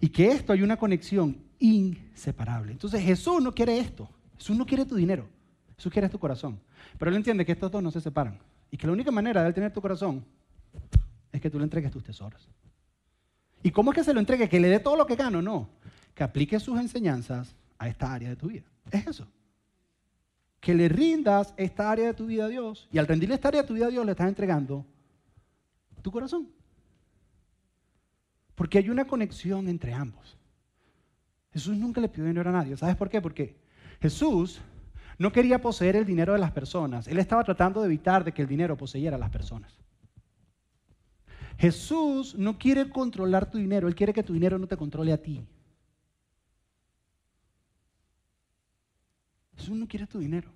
[0.00, 2.72] Y que esto hay una conexión inseparable.
[2.72, 4.08] Entonces Jesús no quiere esto.
[4.36, 5.26] Jesús no quiere tu dinero.
[5.76, 6.60] Jesús quiere tu corazón.
[6.98, 8.38] Pero Él entiende que estos dos no se separan.
[8.70, 10.24] Y que la única manera de Él tener tu corazón
[11.32, 12.48] es que tú le entregues tus tesoros.
[13.62, 14.48] ¿Y cómo es que se lo entregue?
[14.48, 15.42] ¿Que le dé todo lo que gano?
[15.42, 15.68] No.
[16.14, 18.64] Que aplique sus enseñanzas a esta área de tu vida.
[18.90, 19.26] Es eso.
[20.60, 22.88] Que le rindas esta área de tu vida a Dios.
[22.92, 24.84] Y al rendirle esta área de tu vida a Dios, le estás entregando
[26.02, 26.48] tu corazón.
[28.56, 30.36] Porque hay una conexión entre ambos.
[31.52, 32.76] Jesús nunca le pidió dinero a nadie.
[32.76, 33.22] ¿Sabes por qué?
[33.22, 33.56] Porque
[34.00, 34.60] Jesús
[35.18, 37.06] no quería poseer el dinero de las personas.
[37.06, 39.78] Él estaba tratando de evitar de que el dinero poseyera a las personas.
[41.58, 45.22] Jesús no quiere controlar tu dinero, Él quiere que tu dinero no te controle a
[45.22, 45.46] ti.
[49.56, 50.50] Jesús no quiere tu dinero.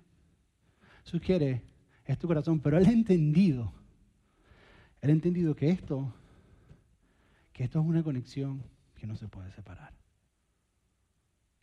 [1.03, 1.63] Jesús quiere,
[2.05, 3.73] es tu corazón, pero Él ha entendido,
[5.01, 6.13] Él ha entendido que esto
[7.63, 8.63] esto es una conexión
[8.95, 9.93] que no se puede separar.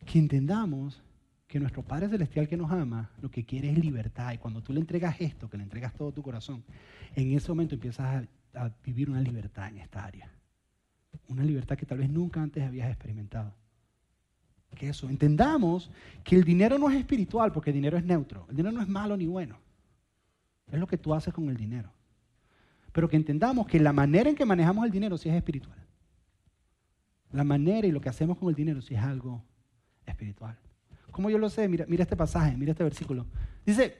[0.05, 1.01] Que entendamos
[1.47, 4.33] que nuestro Padre Celestial que nos ama, lo que quiere es libertad.
[4.33, 6.63] Y cuando tú le entregas esto, que le entregas todo tu corazón,
[7.15, 10.31] en ese momento empiezas a, a vivir una libertad en esta área.
[11.27, 13.53] Una libertad que tal vez nunca antes habías experimentado.
[14.75, 15.89] Que eso, entendamos
[16.23, 18.45] que el dinero no es espiritual porque el dinero es neutro.
[18.49, 19.57] El dinero no es malo ni bueno.
[20.71, 21.91] Es lo que tú haces con el dinero
[22.91, 25.77] pero que entendamos que la manera en que manejamos el dinero sí es espiritual.
[27.31, 29.43] La manera y lo que hacemos con el dinero sí es algo
[30.05, 30.57] espiritual.
[31.11, 31.67] ¿Cómo yo lo sé?
[31.67, 33.25] Mira, mira este pasaje, mira este versículo.
[33.65, 33.97] Dice,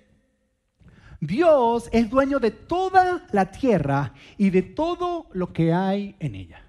[1.19, 6.61] Dios es dueño de toda la tierra y de todo lo que hay en ella.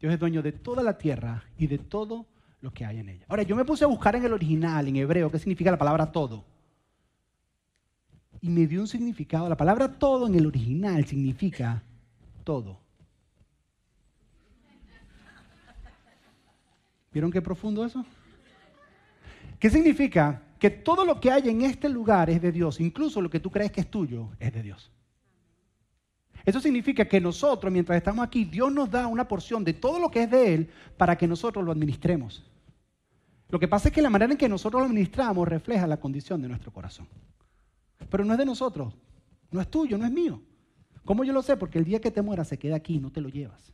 [0.00, 2.26] Dios es dueño de toda la tierra y de todo
[2.60, 3.26] lo que hay en ella.
[3.28, 6.10] Ahora, yo me puse a buscar en el original, en hebreo, qué significa la palabra
[6.10, 6.44] todo
[8.40, 9.48] y me dio un significado.
[9.48, 11.82] La palabra todo en el original significa
[12.44, 12.80] todo.
[17.18, 18.06] ¿Vieron qué profundo eso?
[19.58, 20.40] ¿Qué significa?
[20.56, 23.50] Que todo lo que hay en este lugar es de Dios, incluso lo que tú
[23.50, 24.88] crees que es tuyo es de Dios.
[26.44, 30.12] Eso significa que nosotros, mientras estamos aquí, Dios nos da una porción de todo lo
[30.12, 32.48] que es de Él para que nosotros lo administremos.
[33.48, 36.40] Lo que pasa es que la manera en que nosotros lo administramos refleja la condición
[36.40, 37.08] de nuestro corazón.
[38.08, 38.94] Pero no es de nosotros,
[39.50, 40.40] no es tuyo, no es mío.
[41.04, 41.56] ¿Cómo yo lo sé?
[41.56, 43.72] Porque el día que te mueras se queda aquí no te lo llevas.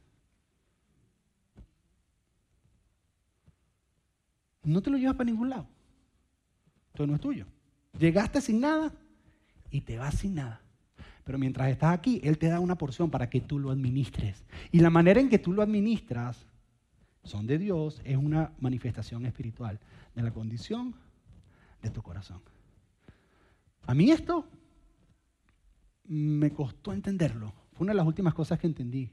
[4.65, 5.67] No te lo llevas para ningún lado.
[6.89, 7.47] Entonces no es tuyo.
[7.99, 8.93] Llegaste sin nada
[9.71, 10.61] y te vas sin nada.
[11.25, 14.45] Pero mientras estás aquí, Él te da una porción para que tú lo administres.
[14.73, 16.47] Y la manera en que tú lo administras
[17.25, 19.81] son de Dios, es una manifestación espiritual
[20.15, 20.95] de la condición
[21.83, 22.41] de tu corazón.
[23.87, 24.47] A mí esto
[26.05, 27.53] me costó entenderlo.
[27.73, 29.11] Fue una de las últimas cosas que entendí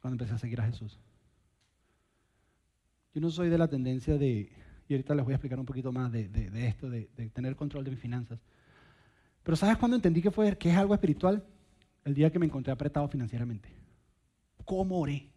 [0.00, 0.98] cuando empecé a seguir a Jesús.
[3.16, 4.46] Yo no soy de la tendencia de,
[4.86, 6.28] y ahorita les voy a explicar un poquito más de,
[6.68, 8.38] esto, de, tener control de mis finanzas.
[9.42, 11.42] Pero ¿sabes cuándo entendí que, fue, que es algo espiritual?
[12.04, 13.70] El día que me encontré apretado financieramente.
[14.66, 15.30] ¿Cómo oré?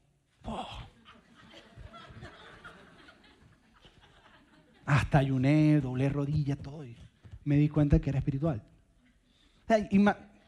[0.43, 0.67] Oh.
[4.85, 6.83] Hasta ayuné, doblé rodilla, todo.
[6.83, 6.97] Y
[7.45, 8.61] me di cuenta que era espiritual.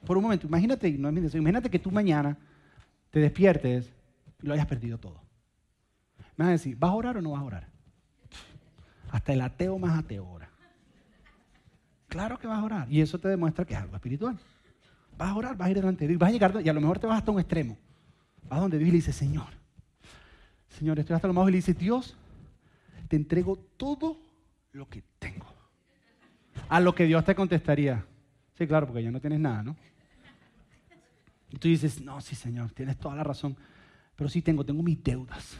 [0.05, 2.37] por un momento, imagínate, no es imagínate que tú mañana
[3.09, 3.89] te despiertes
[4.43, 5.30] y lo hayas perdido todo.
[6.41, 7.67] Me vas a decir, ¿vas a orar o no vas a orar?
[9.11, 10.49] Hasta el ateo más ateo ora.
[12.07, 12.91] Claro que vas a orar.
[12.91, 14.39] Y eso te demuestra que es algo espiritual.
[15.19, 16.81] Vas a orar, vas a ir delante de Dios, vas a llegar, y a lo
[16.81, 17.77] mejor te vas hasta un extremo.
[18.49, 19.49] Vas donde Dios y le dices, Señor,
[20.67, 22.17] Señor, estoy hasta lo más y le dices, Dios,
[23.07, 24.17] te entrego todo
[24.71, 25.45] lo que tengo.
[26.69, 28.03] A lo que Dios te contestaría,
[28.57, 29.75] sí, claro, porque ya no tienes nada, ¿no?
[31.51, 33.55] Y tú dices, no, sí, Señor, tienes toda la razón,
[34.15, 35.59] pero sí tengo, tengo mis deudas.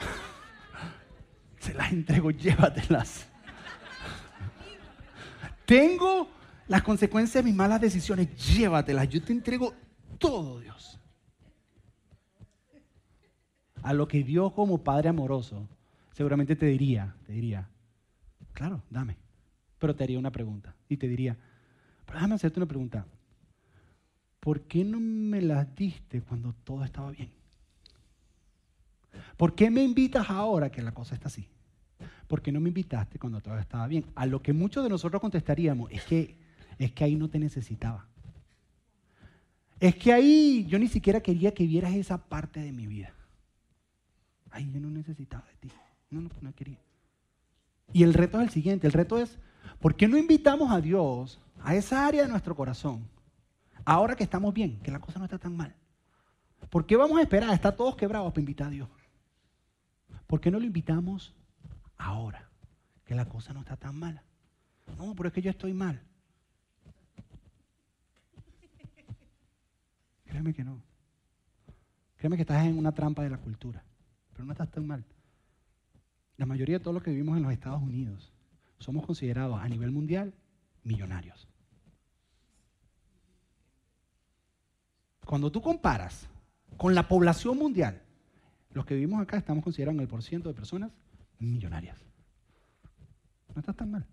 [1.58, 3.26] Se las entrego, llévatelas.
[5.66, 6.28] tengo
[6.68, 9.08] las consecuencias de mis malas decisiones, llévatelas.
[9.08, 9.74] Yo te entrego
[10.18, 10.98] todo, Dios.
[13.82, 15.68] A lo que Dios como Padre amoroso
[16.12, 17.68] seguramente te diría, te diría,
[18.52, 19.16] claro, dame.
[19.78, 21.36] Pero te haría una pregunta y te diría,
[22.06, 23.06] pero déjame hacerte una pregunta.
[24.40, 27.30] ¿Por qué no me las diste cuando todo estaba bien?
[29.36, 31.48] ¿Por qué me invitas ahora que la cosa está así?
[32.26, 34.06] ¿Por qué no me invitaste cuando todo estaba bien?
[34.14, 36.38] A lo que muchos de nosotros contestaríamos es que,
[36.78, 38.06] es que ahí no te necesitaba.
[39.78, 43.12] Es que ahí yo ni siquiera quería que vieras esa parte de mi vida.
[44.50, 45.74] Ahí yo no necesitaba de ti.
[46.10, 46.80] No, no, no quería.
[47.92, 49.38] Y el reto es el siguiente, el reto es,
[49.80, 53.06] ¿por qué no invitamos a Dios a esa área de nuestro corazón?
[53.84, 55.74] Ahora que estamos bien, que la cosa no está tan mal.
[56.70, 57.52] ¿Por qué vamos a esperar?
[57.54, 58.88] Está todos quebrados para invitar a Dios.
[60.26, 61.34] ¿Por qué no lo invitamos
[61.96, 62.48] ahora?
[63.04, 64.22] Que la cosa no está tan mala.
[64.98, 66.02] No, pero es que yo estoy mal.
[70.24, 70.82] Créeme que no.
[72.16, 73.84] Créeme que estás en una trampa de la cultura.
[74.32, 75.04] Pero no estás tan mal.
[76.36, 78.32] La mayoría de todos los que vivimos en los Estados Unidos
[78.78, 80.34] somos considerados a nivel mundial
[80.82, 81.48] millonarios.
[85.24, 86.28] Cuando tú comparas
[86.76, 88.02] con la población mundial,
[88.76, 90.92] los que vivimos acá estamos considerando el porciento de personas
[91.38, 91.98] millonarias.
[93.54, 94.06] No está tan mal.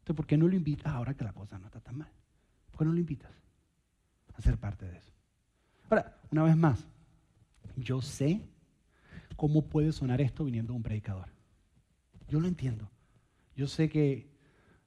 [0.00, 2.10] Entonces, ¿por qué no lo invitas ahora que la cosa no está tan mal?
[2.70, 3.32] ¿Por qué no lo invitas
[4.34, 5.10] a ser parte de eso?
[5.88, 6.86] Ahora, una vez más,
[7.76, 8.46] yo sé
[9.36, 11.30] cómo puede sonar esto viniendo de un predicador.
[12.28, 12.90] Yo lo entiendo.
[13.56, 14.30] Yo sé que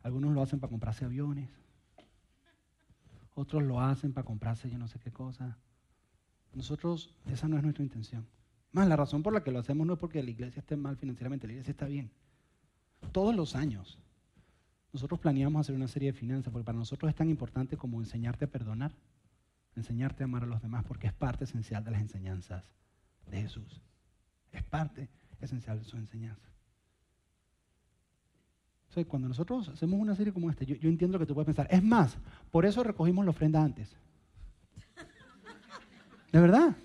[0.03, 1.49] algunos lo hacen para comprarse aviones,
[3.34, 5.57] otros lo hacen para comprarse yo no sé qué cosa.
[6.53, 8.27] Nosotros, esa no es nuestra intención.
[8.71, 10.97] Más la razón por la que lo hacemos no es porque la iglesia esté mal
[10.97, 12.11] financieramente, la iglesia está bien.
[13.11, 13.99] Todos los años
[14.93, 18.45] nosotros planeamos hacer una serie de finanzas porque para nosotros es tan importante como enseñarte
[18.45, 18.93] a perdonar,
[19.75, 22.63] enseñarte a amar a los demás porque es parte esencial de las enseñanzas
[23.29, 23.81] de Jesús.
[24.51, 25.09] Es parte
[25.39, 26.49] esencial de su enseñanza.
[29.07, 31.67] cuando nosotros hacemos una serie como esta, yo, entiendo lo que tú puedes pensar.
[31.71, 32.17] Es más,
[32.51, 33.95] por eso recogimos la ofrenda antes.
[36.32, 36.76] De verdad.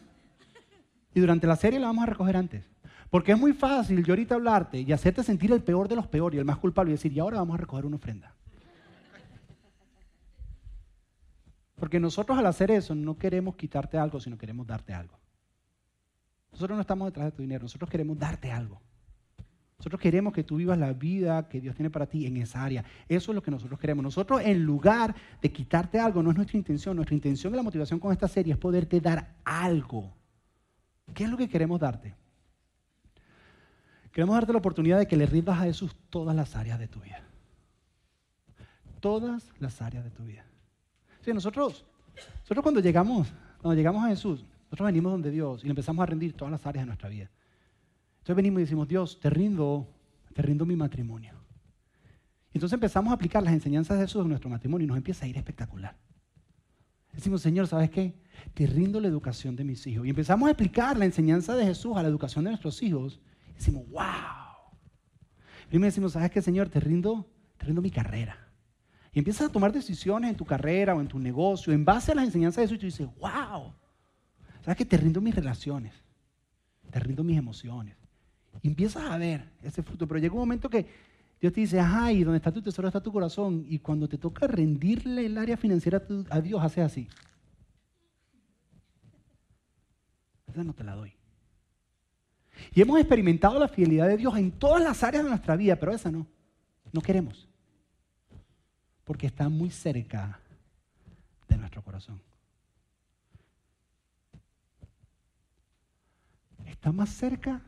[1.14, 2.64] Y durante la serie la vamos a recoger antes.
[3.10, 6.36] Porque es muy fácil yo ahorita hablarte y hacerte sentir el peor de los peores
[6.36, 8.34] y el más culpable y decir, y ahora vamos a recoger una ofrenda.
[11.76, 15.18] Porque nosotros al hacer eso no queremos quitarte algo, sino queremos darte algo.
[16.52, 18.80] Nosotros no estamos detrás de tu dinero, nosotros queremos darte algo.
[19.78, 22.84] Nosotros queremos que tú vivas la vida que Dios tiene para ti en esa área.
[23.08, 24.02] Eso es lo que nosotros queremos.
[24.02, 26.96] Nosotros, en lugar de quitarte algo, no es nuestra intención.
[26.96, 30.14] Nuestra intención y la motivación con esta serie es poderte dar algo.
[31.12, 32.14] ¿Qué es lo que queremos darte?
[34.12, 37.00] Queremos darte la oportunidad de que le rindas a Jesús todas las áreas de tu
[37.00, 37.22] vida.
[39.00, 40.46] Todas las áreas de tu vida.
[41.20, 41.84] Si nosotros
[42.40, 43.28] Nosotros cuando llegamos,
[43.60, 46.66] cuando llegamos a Jesús, nosotros venimos donde Dios y le empezamos a rendir todas las
[46.66, 47.30] áreas de nuestra vida.
[48.26, 49.86] Entonces venimos y decimos, Dios, te rindo,
[50.34, 51.32] te rindo mi matrimonio.
[52.52, 55.28] Entonces empezamos a aplicar las enseñanzas de Jesús en nuestro matrimonio y nos empieza a
[55.28, 55.96] ir espectacular.
[57.12, 58.18] Decimos, Señor, ¿sabes qué?
[58.52, 60.04] Te rindo la educación de mis hijos.
[60.04, 63.20] Y empezamos a explicar la enseñanza de Jesús a la educación de nuestros hijos.
[63.50, 64.02] Y decimos, wow.
[65.68, 66.68] Primero decimos, ¿sabes qué, Señor?
[66.68, 68.36] Te rindo, te rindo mi carrera.
[69.12, 72.16] Y empiezas a tomar decisiones en tu carrera o en tu negocio en base a
[72.16, 73.72] las enseñanzas de Jesús y tú dices, wow.
[74.62, 74.84] ¿Sabes qué?
[74.84, 75.94] Te rindo mis relaciones.
[76.90, 77.96] Te rindo mis emociones.
[78.62, 80.06] Y empiezas a ver ese fruto.
[80.06, 80.86] Pero llega un momento que
[81.40, 83.64] Dios te dice, ajá, y donde está tu tesoro está tu corazón.
[83.68, 87.08] Y cuando te toca rendirle el área financiera a Dios, hace así.
[90.46, 91.12] Esa no te la doy.
[92.74, 95.92] Y hemos experimentado la fidelidad de Dios en todas las áreas de nuestra vida, pero
[95.92, 96.26] esa no.
[96.92, 97.48] No queremos.
[99.04, 100.40] Porque está muy cerca
[101.48, 102.20] de nuestro corazón.
[106.64, 107.62] Está más cerca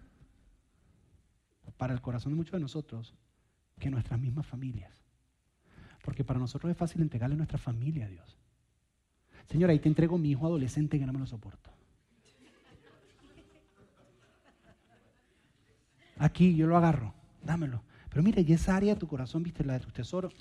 [1.78, 3.14] para el corazón de muchos de nosotros
[3.78, 4.92] que nuestras mismas familias.
[6.04, 8.36] Porque para nosotros es fácil entregarle a nuestra familia a Dios.
[9.46, 11.70] Señora, ahí te entrego mi hijo adolescente que no me lo soporto.
[16.18, 17.14] Aquí yo lo agarro,
[17.44, 17.82] dámelo.
[18.10, 20.34] Pero mira, y esa área de tu corazón, viste, la de tus tesoros.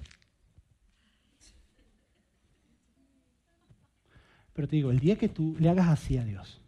[4.53, 6.59] Pero te digo, el día que tú le hagas así a Dios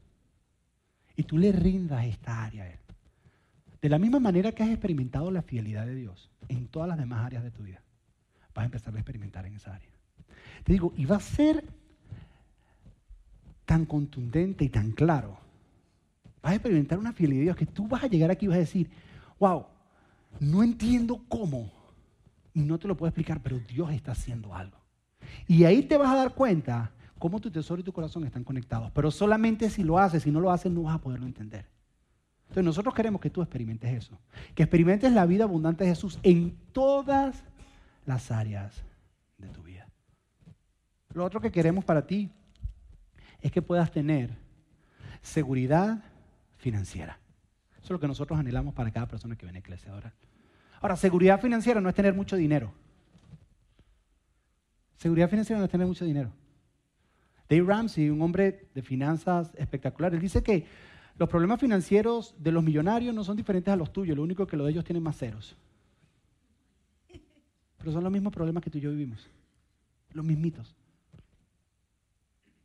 [1.15, 2.79] y tú le rindas esta área a Él,
[3.81, 7.25] de la misma manera que has experimentado la fidelidad de Dios en todas las demás
[7.25, 7.81] áreas de tu vida,
[8.53, 9.89] vas a empezar a experimentar en esa área.
[10.63, 11.63] Te digo, y va a ser
[13.65, 15.37] tan contundente y tan claro.
[16.41, 18.57] Vas a experimentar una fidelidad de Dios que tú vas a llegar aquí y vas
[18.57, 18.89] a decir,
[19.39, 19.65] wow,
[20.39, 21.71] no entiendo cómo.
[22.53, 24.77] Y no te lo puedo explicar, pero Dios está haciendo algo.
[25.47, 28.91] Y ahí te vas a dar cuenta cómo tu tesoro y tu corazón están conectados.
[28.91, 31.65] Pero solamente si lo haces, si no lo haces, no vas a poderlo entender.
[32.49, 34.19] Entonces nosotros queremos que tú experimentes eso,
[34.55, 37.43] que experimentes la vida abundante de Jesús en todas
[38.07, 38.83] las áreas
[39.37, 39.87] de tu vida.
[41.13, 42.31] Lo otro que queremos para ti
[43.41, 44.35] es que puedas tener
[45.21, 46.03] seguridad
[46.57, 47.19] financiera.
[47.73, 50.11] Eso es lo que nosotros anhelamos para cada persona que viene a Iglesia ahora.
[50.81, 52.73] Ahora, seguridad financiera no es tener mucho dinero.
[54.97, 56.31] Seguridad financiera no es tener mucho dinero.
[57.47, 60.65] Dave Ramsey, un hombre de finanzas espectacular, él dice que
[61.19, 64.55] los problemas financieros de los millonarios no son diferentes a los tuyos, lo único que
[64.55, 65.57] los de ellos tienen más ceros.
[67.77, 69.29] Pero son los mismos problemas que tú y yo vivimos,
[70.13, 70.73] los mismitos.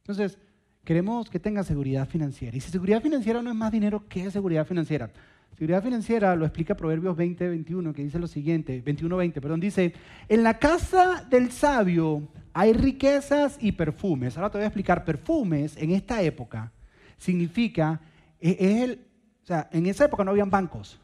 [0.02, 0.38] Entonces,
[0.84, 2.56] queremos que tenga seguridad financiera.
[2.56, 5.10] Y si seguridad financiera no es más dinero, ¿qué es seguridad financiera?
[5.54, 9.94] Seguridad financiera lo explica Proverbios 20, 21, que dice lo siguiente, 21, 20, perdón, dice,
[10.28, 14.36] en la casa del sabio hay riquezas y perfumes.
[14.36, 16.70] Ahora te voy a explicar, perfumes en esta época
[17.18, 18.00] significa
[18.40, 19.06] es el,
[19.42, 21.00] o sea, en esa época no habían bancos.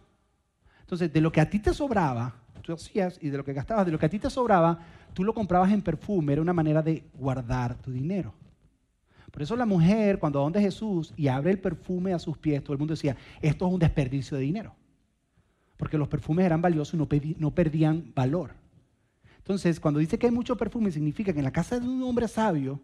[0.81, 3.87] Entonces, de lo que a ti te sobraba, tú hacías, y de lo que gastabas,
[3.87, 4.79] de lo que a ti te sobraba,
[5.14, 8.35] tú lo comprabas en perfume, era una manera de guardar tu dinero.
[9.31, 12.62] Por eso la mujer, cuando va donde Jesús y abre el perfume a sus pies,
[12.62, 14.75] todo el mundo decía, esto es un desperdicio de dinero.
[15.77, 18.55] Porque los perfumes eran valiosos y no, no perdían valor.
[19.38, 22.29] Entonces, cuando dice que hay mucho perfume, significa que en la casa de un hombre
[22.29, 22.81] sabio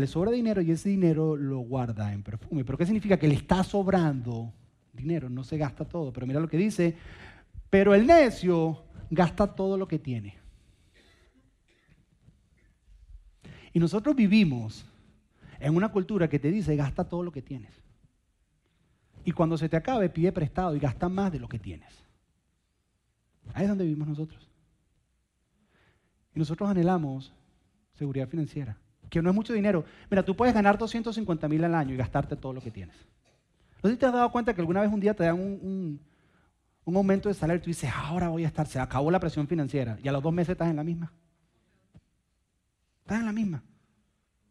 [0.00, 2.64] le sobra dinero y ese dinero lo guarda en perfume.
[2.64, 3.18] ¿Pero qué significa?
[3.18, 4.52] Que le está sobrando
[4.92, 6.12] dinero, no se gasta todo.
[6.12, 6.96] Pero mira lo que dice,
[7.70, 10.34] pero el necio gasta todo lo que tiene.
[13.72, 14.86] Y nosotros vivimos
[15.60, 17.72] en una cultura que te dice, gasta todo lo que tienes.
[19.24, 21.92] Y cuando se te acabe, pide prestado y gasta más de lo que tienes.
[23.54, 24.48] Ahí es donde vivimos nosotros.
[26.34, 27.32] Y nosotros anhelamos
[27.94, 28.78] seguridad financiera
[29.10, 29.84] que no es mucho dinero.
[30.10, 32.96] Mira, tú puedes ganar 250 mil al año y gastarte todo lo que tienes.
[33.82, 36.00] No te has dado cuenta que alguna vez un día te dan un,
[36.84, 39.46] un, aumento de salario y tú dices, ahora voy a estar, se acabó la presión
[39.46, 39.98] financiera.
[40.02, 41.12] Y a los dos meses estás en la misma.
[43.02, 43.62] Estás en la misma.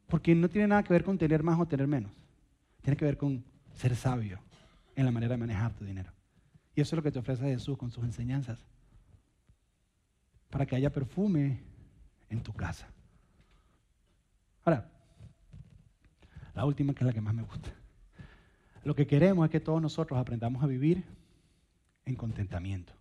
[0.08, 2.14] Porque no tiene nada que ver con tener más o tener menos.
[2.82, 4.40] Tiene que ver con ser sabio
[4.96, 6.12] en la manera de manejar tu dinero.
[6.76, 8.66] Y eso es lo que te ofrece Jesús con sus enseñanzas.
[10.50, 11.62] Para que haya perfume
[12.30, 12.88] en tu casa.
[14.66, 14.90] Ahora,
[16.56, 17.70] la última que es la que más me gusta.
[18.84, 21.04] Lo que queremos es que todos nosotros aprendamos a vivir
[22.06, 22.94] en contentamiento,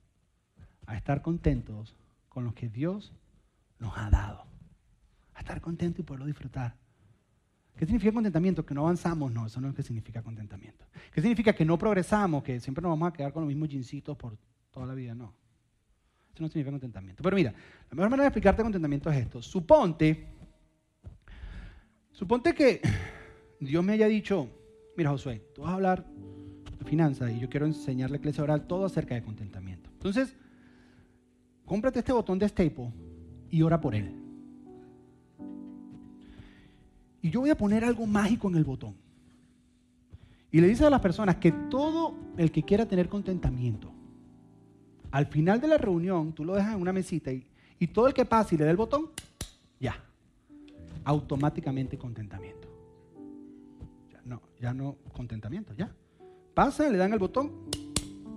[0.87, 1.95] a estar contentos
[2.29, 3.13] con lo que Dios
[3.79, 4.45] nos ha dado,
[5.35, 6.75] a estar contentos y poderlo disfrutar.
[7.77, 8.65] ¿Qué significa contentamiento?
[8.65, 10.85] Que no avanzamos, no, eso no es lo que significa contentamiento.
[11.13, 14.17] ¿Qué significa que no progresamos, que siempre nos vamos a quedar con los mismos jeansitos
[14.17, 14.37] por
[14.71, 15.15] toda la vida?
[15.15, 15.35] No.
[16.33, 17.23] Eso no significa contentamiento.
[17.23, 19.43] Pero mira, la mejor manera de explicarte contentamiento es esto.
[19.43, 20.34] Suponte
[22.15, 22.81] Suponte que
[23.59, 24.49] Dios me haya dicho,
[24.97, 26.07] mira Josué, tú vas a hablar
[26.79, 29.91] de finanzas y yo quiero enseñarle la iglesia oral todo acerca de contentamiento.
[29.93, 30.37] Entonces,
[31.67, 32.93] cómprate este botón de staple
[33.51, 34.15] y ora por él.
[37.21, 38.95] Y yo voy a poner algo mágico en el botón.
[40.53, 43.91] Y le dice a las personas que todo el que quiera tener contentamiento,
[45.11, 47.45] al final de la reunión, tú lo dejas en una mesita y,
[47.81, 49.11] y todo el que pase y le dé el botón,
[51.05, 52.69] automáticamente contentamiento.
[54.11, 55.95] Ya no, ya no contentamiento, ya.
[56.55, 57.53] Pasa, le dan el botón,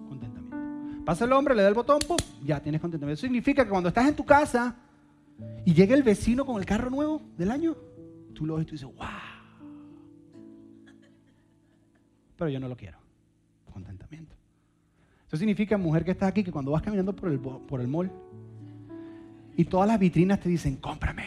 [0.07, 1.03] contentamiento.
[1.05, 2.17] Pasa el hombre, le da el botón, ¡pum!
[2.43, 3.19] ya tienes contentamiento.
[3.19, 4.75] Eso significa que cuando estás en tu casa
[5.65, 7.75] y llega el vecino con el carro nuevo del año,
[8.33, 9.05] tú lo ves y tú dices, ¡wow!
[12.35, 12.97] Pero yo no lo quiero.
[13.71, 14.35] Contentamiento.
[15.27, 18.11] Eso significa, mujer que estás aquí, que cuando vas caminando por el, por el mall
[19.55, 21.25] y todas las vitrinas te dicen, cómprame.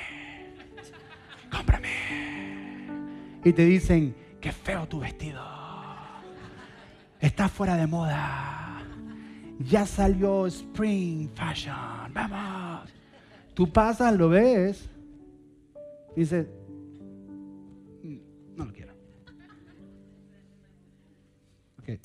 [3.44, 5.42] Y te dicen, qué feo tu vestido.
[7.20, 8.82] Está fuera de moda.
[9.58, 12.12] Ya salió Spring Fashion.
[12.14, 12.90] Vamos.
[13.54, 14.88] Tú pasas, lo ves.
[16.16, 16.46] Dices,
[18.02, 18.16] "Mm,
[18.56, 18.94] no lo quiero.
[21.78, 21.98] Ok, ahí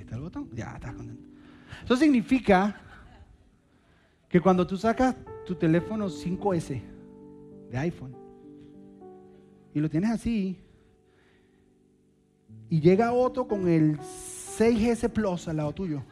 [0.00, 0.48] está el botón.
[0.54, 1.28] Ya estás contento.
[1.84, 2.80] Eso significa
[4.28, 5.14] que cuando tú sacas
[5.46, 6.82] tu teléfono 5S
[7.70, 8.16] de iPhone
[9.74, 10.58] y lo tienes así
[12.70, 16.02] y llega otro con el 6S Plus al lado tuyo.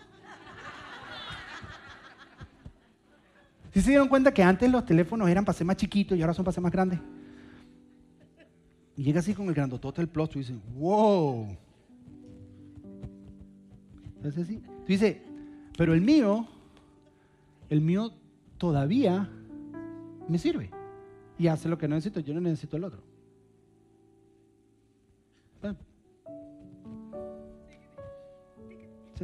[3.72, 6.34] ¿Sí se dieron cuenta que antes los teléfonos eran para ser más chiquitos y ahora
[6.34, 7.00] son para ser más grandes?
[8.96, 11.56] Y llega así con el grandotote del Plus, tú dices, wow.
[14.22, 14.58] ¿Es así?
[14.58, 15.16] Tú dices,
[15.78, 16.46] pero el mío,
[17.70, 18.12] el mío
[18.58, 19.30] todavía
[20.28, 20.70] me sirve.
[21.38, 23.00] Y hace lo que no necesito, yo no necesito el otro.
[25.62, 25.78] Bueno.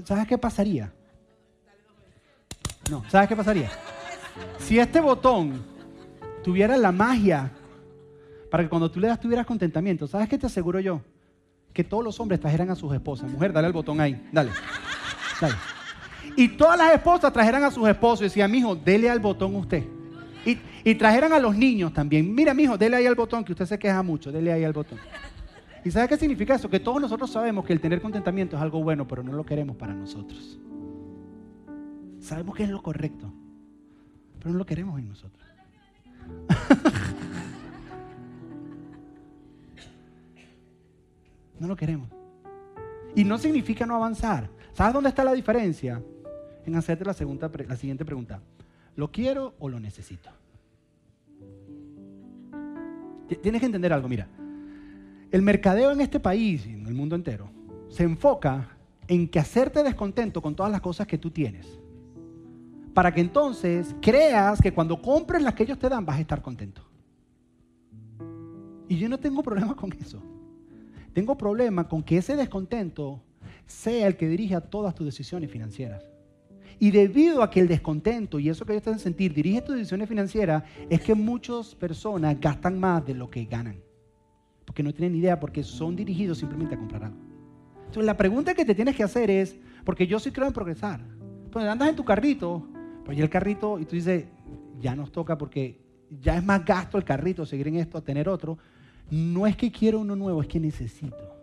[0.04, 0.92] ¿Sabes qué pasaría?
[2.90, 3.70] No, ¿sabes qué pasaría?
[4.58, 5.62] Si este botón
[6.42, 7.50] tuviera la magia
[8.50, 11.02] para que cuando tú le das tuvieras contentamiento, ¿sabes qué te aseguro yo?
[11.72, 13.30] Que todos los hombres trajeran a sus esposas.
[13.30, 14.50] Mujer, dale el botón ahí, dale.
[15.40, 15.54] Dale.
[16.36, 19.84] Y todas las esposas trajeran a sus esposos y decían, mijo, dele al botón usted.
[20.46, 22.34] Y, y trajeran a los niños también.
[22.34, 24.98] Mira, mijo, dele ahí al botón, que usted se queja mucho, dele ahí al botón.
[25.84, 26.68] ¿Y sabe qué significa eso?
[26.68, 29.76] Que todos nosotros sabemos que el tener contentamiento es algo bueno, pero no lo queremos
[29.76, 30.58] para nosotros.
[32.20, 33.32] Sabemos que es lo correcto,
[34.38, 35.46] pero no lo queremos en nosotros.
[41.60, 42.08] no lo queremos.
[43.14, 44.50] Y no significa no avanzar.
[44.72, 46.02] ¿Sabes dónde está la diferencia?
[46.66, 48.40] En hacerte la, segunda, la siguiente pregunta.
[48.96, 50.30] ¿Lo quiero o lo necesito?
[53.42, 54.26] Tienes que entender algo, mira.
[55.30, 57.50] El mercadeo en este país y en el mundo entero
[57.88, 58.76] se enfoca
[59.06, 61.78] en que hacerte descontento con todas las cosas que tú tienes.
[62.94, 66.40] Para que entonces creas que cuando compres las que ellos te dan vas a estar
[66.40, 66.82] contento.
[68.88, 70.22] Y yo no tengo problema con eso.
[71.12, 73.22] Tengo problema con que ese descontento
[73.66, 76.04] sea el que dirija todas tus decisiones financieras.
[76.78, 79.74] Y debido a que el descontento y eso que ellos te hacen sentir dirige tus
[79.74, 83.87] decisiones financieras, es que muchas personas gastan más de lo que ganan.
[84.68, 87.16] Porque no tienen idea, porque son dirigidos simplemente a comprar algo.
[87.78, 91.00] Entonces la pregunta que te tienes que hacer es, porque yo sí creo en progresar.
[91.50, 92.68] Pues andas en tu carrito,
[93.02, 94.26] pues ya el carrito, y tú dices,
[94.78, 95.80] ya nos toca porque
[96.20, 98.58] ya es más gasto el carrito, seguir en esto, tener otro.
[99.10, 101.34] No es que quiero uno nuevo, es que necesito.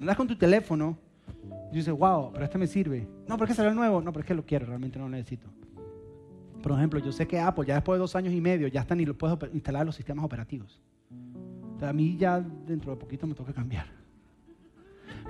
[0.00, 0.98] Andas con tu teléfono
[1.70, 3.06] y dices, wow, pero este me sirve.
[3.28, 4.02] No, pero es que salió el nuevo.
[4.02, 5.46] No, pero es lo quiero, realmente no lo necesito.
[6.60, 8.98] Por ejemplo, yo sé que Apple ya después de dos años y medio ya están
[8.98, 10.82] y lo puedes instalar los sistemas operativos.
[11.80, 13.86] A mí ya dentro de poquito me toca cambiar.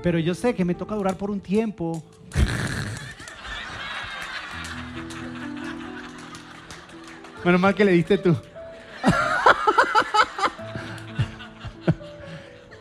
[0.02, 2.02] Pero yo sé que me toca durar por un tiempo.
[7.44, 8.34] Menos mal que le diste tú.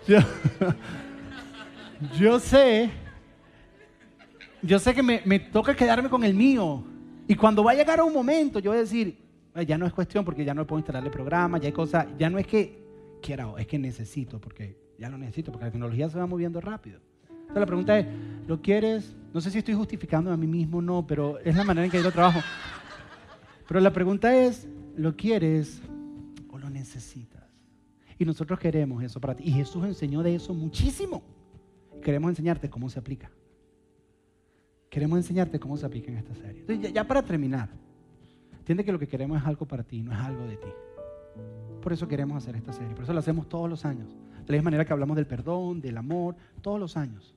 [0.07, 0.19] yo,
[2.17, 2.89] yo sé,
[4.61, 6.83] yo sé que me, me, toca quedarme con el mío.
[7.27, 9.19] Y cuando va a llegar un momento, yo voy a decir,
[9.65, 12.37] ya no es cuestión porque ya no puedo instalarle programa, ya hay cosas, ya no
[12.37, 12.86] es que
[13.21, 16.99] quiera, es que necesito, porque ya lo necesito, porque la tecnología se va moviendo rápido.
[17.29, 18.07] Entonces la pregunta es,
[18.47, 19.15] ¿lo quieres?
[19.33, 22.01] No sé si estoy justificando a mí mismo, no, pero es la manera en que
[22.01, 22.39] yo trabajo.
[23.67, 25.81] Pero la pregunta es, ¿lo quieres
[26.49, 27.43] o lo necesitas?
[28.17, 29.43] Y nosotros queremos eso para ti.
[29.45, 31.21] Y Jesús enseñó de eso muchísimo.
[32.01, 33.29] Queremos enseñarte cómo se aplica.
[34.89, 36.61] Queremos enseñarte cómo se aplica en esta serie.
[36.61, 37.69] Entonces, ya, ya para terminar,
[38.57, 40.69] entiende que lo que queremos es algo para ti, no es algo de ti.
[41.87, 42.93] Por eso queremos hacer esta serie.
[42.93, 44.09] Por eso lo hacemos todos los años.
[44.09, 47.33] De la misma manera que hablamos del perdón, del amor, todos los años.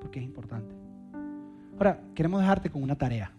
[0.00, 0.76] Porque es importante.
[1.76, 3.32] Ahora, queremos dejarte con una tarea.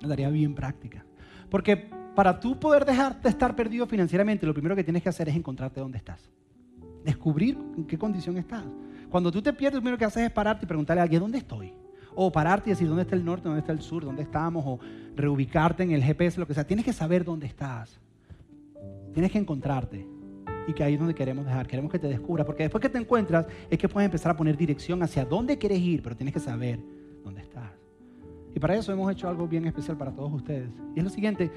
[0.00, 1.04] Una tarea bien práctica.
[1.50, 5.28] Porque para tú poder dejar de estar perdido financieramente, lo primero que tienes que hacer
[5.28, 6.30] es encontrarte dónde estás.
[7.04, 8.64] Descubrir en qué condición estás.
[9.10, 11.36] Cuando tú te pierdes, lo primero que haces es pararte y preguntarle a alguien, ¿dónde
[11.36, 11.74] estoy?
[12.14, 13.48] O pararte y decir, ¿dónde está el norte?
[13.48, 14.02] ¿Dónde está el sur?
[14.02, 14.64] ¿Dónde estamos?
[14.66, 14.80] O
[15.14, 16.66] reubicarte en el GPS, lo que sea.
[16.66, 18.00] Tienes que saber dónde estás.
[19.12, 20.06] Tienes que encontrarte.
[20.66, 21.66] Y que ahí es donde queremos dejar.
[21.66, 22.44] Queremos que te descubra.
[22.44, 25.80] Porque después que te encuentras, es que puedes empezar a poner dirección hacia dónde quieres
[25.80, 26.78] ir, pero tienes que saber
[27.24, 27.70] dónde estás.
[28.54, 30.68] Y para eso hemos hecho algo bien especial para todos ustedes.
[30.94, 31.50] Y es lo siguiente.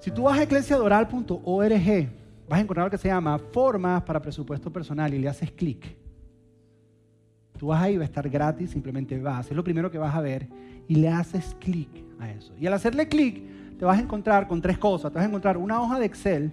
[0.00, 2.08] Si tú vas a eclesiadoral.org,
[2.48, 5.96] vas a encontrar lo que se llama Formas para Presupuesto Personal y le haces clic.
[7.58, 9.50] Tú vas ahí, va a estar gratis, simplemente vas.
[9.50, 10.48] Es lo primero que vas a ver
[10.88, 12.52] y le haces clic a eso.
[12.58, 13.42] Y al hacerle clic,
[13.78, 15.10] te vas a encontrar con tres cosas.
[15.10, 16.52] Te vas a encontrar una hoja de Excel,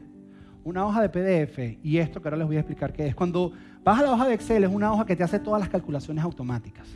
[0.64, 3.16] una hoja de PDF y esto que ahora les voy a explicar qué es.
[3.16, 3.52] Cuando
[3.84, 6.24] vas a la hoja de Excel, es una hoja que te hace todas las calculaciones
[6.24, 6.88] automáticas.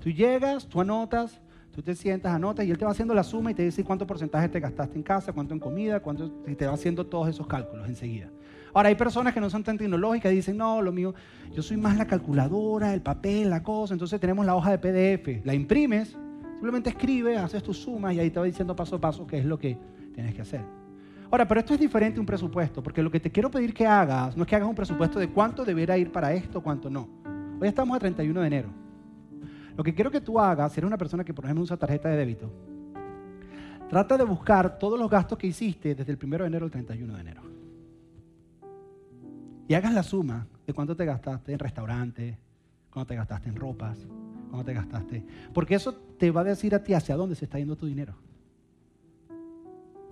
[0.00, 1.40] Tú llegas, tú anotas,
[1.72, 4.06] tú te sientas, anotas y él te va haciendo la suma y te dice cuánto
[4.06, 7.46] porcentaje te gastaste en casa, cuánto en comida, cuánto, y te va haciendo todos esos
[7.46, 8.30] cálculos enseguida.
[8.72, 11.14] Ahora, hay personas que no son tan tecnológicas y dicen, no, lo mío,
[11.52, 13.94] yo soy más la calculadora, el papel, la cosa.
[13.94, 16.16] Entonces tenemos la hoja de PDF, la imprimes,
[16.54, 19.44] simplemente escribes, haces tus sumas y ahí te va diciendo paso a paso qué es
[19.44, 19.78] lo que
[20.12, 20.83] tienes que hacer.
[21.30, 23.86] Ahora, pero esto es diferente a un presupuesto, porque lo que te quiero pedir que
[23.86, 27.08] hagas no es que hagas un presupuesto de cuánto deberá ir para esto, cuánto no.
[27.60, 28.68] Hoy estamos a 31 de enero.
[29.76, 32.08] Lo que quiero que tú hagas, si eres una persona que, por ejemplo, usa tarjeta
[32.08, 32.52] de débito,
[33.88, 37.14] trata de buscar todos los gastos que hiciste desde el 1 de enero al 31
[37.14, 37.54] de enero
[39.68, 42.36] y hagas la suma de cuánto te gastaste en restaurantes,
[42.90, 44.06] cuánto te gastaste en ropas,
[44.50, 45.24] cuánto te gastaste.
[45.52, 48.14] Porque eso te va a decir a ti hacia dónde se está yendo tu dinero.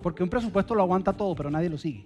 [0.03, 2.05] Porque un presupuesto lo aguanta todo, pero nadie lo sigue.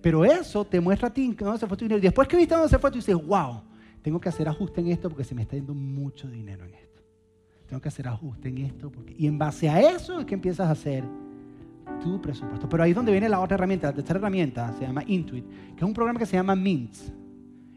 [0.00, 1.98] Pero eso te muestra a ti dónde se fue tu dinero.
[1.98, 3.62] Y después que viste dónde se fue, tú dices, wow,
[4.00, 7.02] tengo que hacer ajuste en esto porque se me está yendo mucho dinero en esto.
[7.66, 8.90] Tengo que hacer ajuste en esto.
[8.90, 9.14] Porque...
[9.18, 11.04] Y en base a eso es que empiezas a hacer
[12.00, 12.68] tu presupuesto.
[12.68, 13.88] Pero ahí es donde viene la otra herramienta.
[13.88, 17.12] La tercera herramienta se llama Intuit, que es un programa que se llama Mints.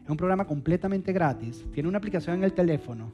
[0.04, 1.66] Es un programa completamente gratis.
[1.72, 3.12] Tiene una aplicación en el teléfono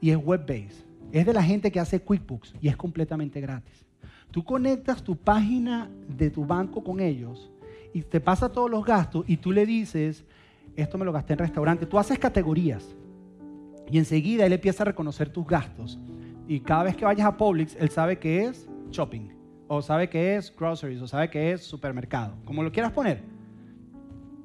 [0.00, 0.84] y es web-based.
[1.12, 3.84] Es de la gente que hace QuickBooks y es completamente gratis.
[4.32, 7.50] Tú conectas tu página de tu banco con ellos
[7.92, 10.24] y te pasa todos los gastos y tú le dices,
[10.74, 11.84] esto me lo gasté en restaurante.
[11.84, 12.96] Tú haces categorías
[13.90, 15.98] y enseguida él empieza a reconocer tus gastos.
[16.48, 19.28] Y cada vez que vayas a Publix, él sabe que es shopping
[19.68, 23.22] o sabe que es groceries, o sabe que es supermercado, como lo quieras poner.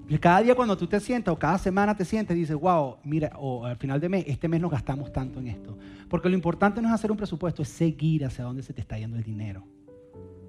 [0.09, 3.31] Y cada día cuando tú te sientas o cada semana te sientes, dices, wow, mira,
[3.37, 5.77] o al final de mes, este mes nos gastamos tanto en esto.
[6.09, 8.97] Porque lo importante no es hacer un presupuesto, es seguir hacia dónde se te está
[8.97, 9.65] yendo el dinero.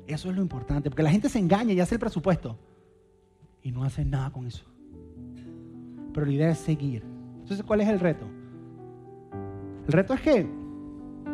[0.09, 2.59] Eso es lo importante, porque la gente se engaña y hace el presupuesto
[3.63, 4.65] y no hace nada con eso.
[6.13, 7.05] Pero la idea es seguir.
[7.41, 8.27] Entonces, ¿cuál es el reto?
[9.87, 10.49] El reto es que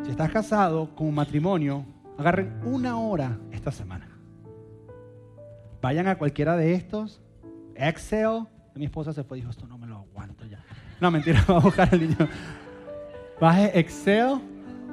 [0.02, 4.08] si estás casado con un matrimonio, Agarren una hora esta semana.
[5.82, 7.20] Vayan a cualquiera de estos.
[7.74, 8.46] Excel.
[8.74, 10.64] Mi esposa se fue y dijo, esto no me lo aguanto ya.
[11.00, 12.28] No, mentira, va a buscar el niño.
[13.40, 14.40] Baje Excel,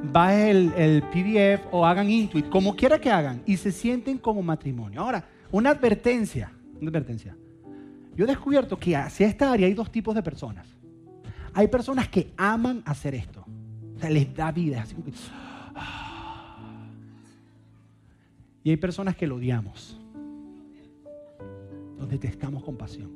[0.03, 5.01] baje el, PDF o hagan Intuit, como quiera que hagan, y se sienten como matrimonio.
[5.01, 7.35] Ahora, una advertencia, una advertencia.
[8.15, 10.67] Yo he descubierto que hacia esta área hay dos tipos de personas.
[11.53, 13.45] Hay personas que aman hacer esto.
[14.09, 14.85] Les da vida.
[18.63, 19.99] Y hay personas que lo odiamos,
[21.97, 23.11] donde detestamos con pasión.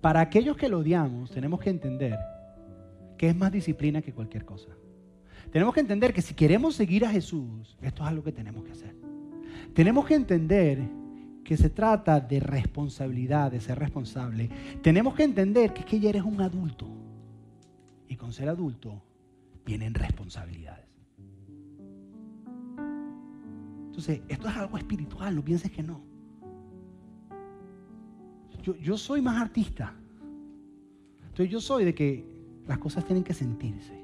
[0.00, 2.18] Para aquellos que lo odiamos, tenemos que entender
[3.18, 4.68] que es más disciplina que cualquier cosa.
[5.50, 8.72] Tenemos que entender que si queremos seguir a Jesús, esto es algo que tenemos que
[8.72, 8.94] hacer.
[9.74, 10.80] Tenemos que entender
[11.44, 14.50] que se trata de responsabilidad, de ser responsable.
[14.82, 16.88] Tenemos que entender que es que ya eres un adulto.
[18.08, 19.02] Y con ser adulto
[19.64, 20.86] vienen responsabilidades.
[23.86, 26.02] Entonces, esto es algo espiritual, no pienses que no.
[28.82, 29.94] Yo, soy más artista.
[31.22, 32.26] Entonces yo soy de que
[32.66, 33.95] las cosas tienen que sentirse.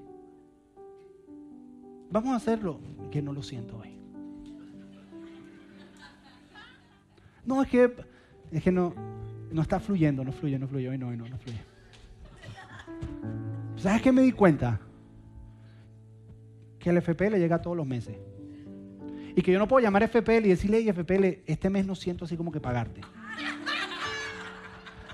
[2.12, 2.78] Vamos a hacerlo,
[3.10, 3.98] que no lo siento hoy.
[7.46, 7.90] No, es que,
[8.52, 8.94] es que no,
[9.50, 11.60] no está fluyendo, no fluye, no fluye, hoy no, hoy no, no fluye.
[13.76, 14.78] ¿Sabes qué me di cuenta?
[16.78, 18.14] Que el FP le llega todos los meses.
[19.34, 21.94] Y que yo no puedo llamar a FPL y decirle, hey, FPL, este mes no
[21.94, 23.00] siento así como que pagarte.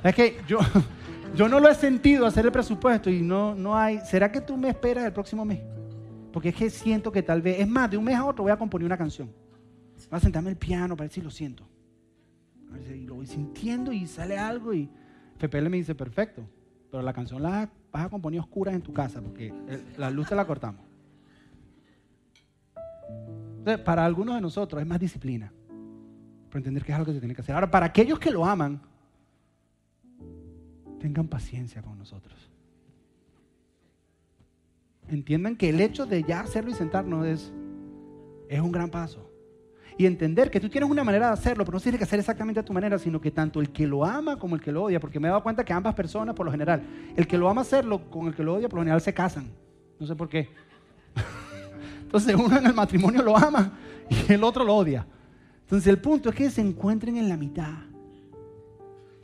[0.03, 0.59] Es que yo,
[1.36, 4.01] yo no lo he sentido hacer el presupuesto y no, no hay.
[4.01, 5.61] ¿Será que tú me esperas el próximo mes?
[6.39, 8.53] Porque es que siento que tal vez, es más, de un mes a otro voy
[8.53, 9.28] a componer una canción.
[10.09, 11.66] voy a sentarme el piano para ver si lo siento.
[12.95, 14.89] Y lo voy sintiendo y sale algo y
[15.36, 16.49] FPL me dice, perfecto,
[16.93, 19.53] pero la canción la vas a componer oscura en tu casa porque
[19.97, 20.80] la luz te la cortamos.
[23.59, 25.53] Entonces, para algunos de nosotros es más disciplina,
[26.51, 27.57] para entender que es algo que se tiene que hacer.
[27.57, 28.80] Ahora, para aquellos que lo aman,
[31.01, 32.49] tengan paciencia con nosotros.
[35.09, 37.52] Entiendan que el hecho de ya hacerlo y sentarnos es,
[38.48, 39.30] es un gran paso.
[39.96, 42.61] Y entender que tú tienes una manera de hacerlo, pero no tienes que hacer exactamente
[42.61, 45.00] a tu manera, sino que tanto el que lo ama como el que lo odia,
[45.00, 46.82] porque me he dado cuenta que ambas personas, por lo general,
[47.16, 49.50] el que lo ama hacerlo con el que lo odia, por lo general se casan.
[49.98, 50.48] No sé por qué.
[52.02, 53.72] Entonces uno en el matrimonio lo ama
[54.09, 55.06] y el otro lo odia.
[55.62, 57.74] Entonces el punto es que se encuentren en la mitad.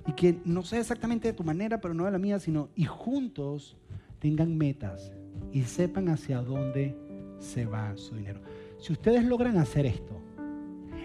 [0.06, 2.84] Y que no sea exactamente de tu manera, pero no de la mía, sino y
[2.84, 3.76] juntos
[4.18, 5.12] tengan metas
[5.54, 6.96] y sepan hacia dónde
[7.38, 8.40] se va su dinero.
[8.78, 10.20] Si ustedes logran hacer esto,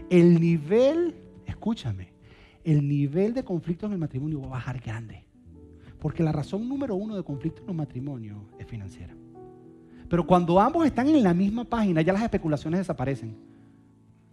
[0.09, 1.13] el nivel,
[1.45, 2.11] escúchame,
[2.63, 5.23] el nivel de conflicto en el matrimonio va a bajar grande.
[5.99, 9.13] Porque la razón número uno de conflicto en un matrimonio es financiera.
[10.09, 13.37] Pero cuando ambos están en la misma página, ya las especulaciones desaparecen.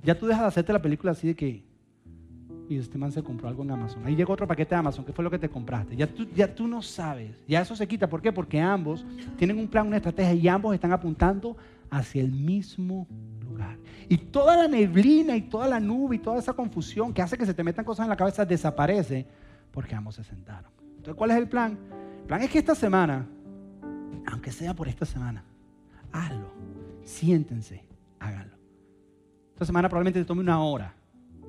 [0.03, 1.63] Ya tú dejas de hacerte la película así de que,
[2.69, 4.05] y este man se compró algo en Amazon.
[4.05, 5.97] Ahí llegó otro paquete de Amazon, ¿qué fue lo que te compraste?
[5.97, 7.43] Ya tú, ya tú no sabes.
[7.47, 8.09] Ya eso se quita.
[8.09, 8.33] ¿Por qué?
[8.33, 9.05] Porque ambos
[9.37, 11.57] tienen un plan, una estrategia y ambos están apuntando
[11.91, 13.07] hacia el mismo
[13.41, 13.79] lugar.
[14.09, 17.47] Y toda la neblina y toda la nube y toda esa confusión que hace que
[17.47, 19.27] se te metan cosas en la cabeza desaparece
[19.71, 20.71] porque ambos se sentaron.
[20.97, 21.79] Entonces, ¿cuál es el plan?
[22.21, 23.27] El plan es que esta semana,
[24.27, 25.45] aunque sea por esta semana,
[26.13, 26.53] hazlo.
[27.05, 27.85] Siéntense,
[28.19, 28.57] háganlo.
[29.53, 30.95] Esta semana probablemente te tome una hora.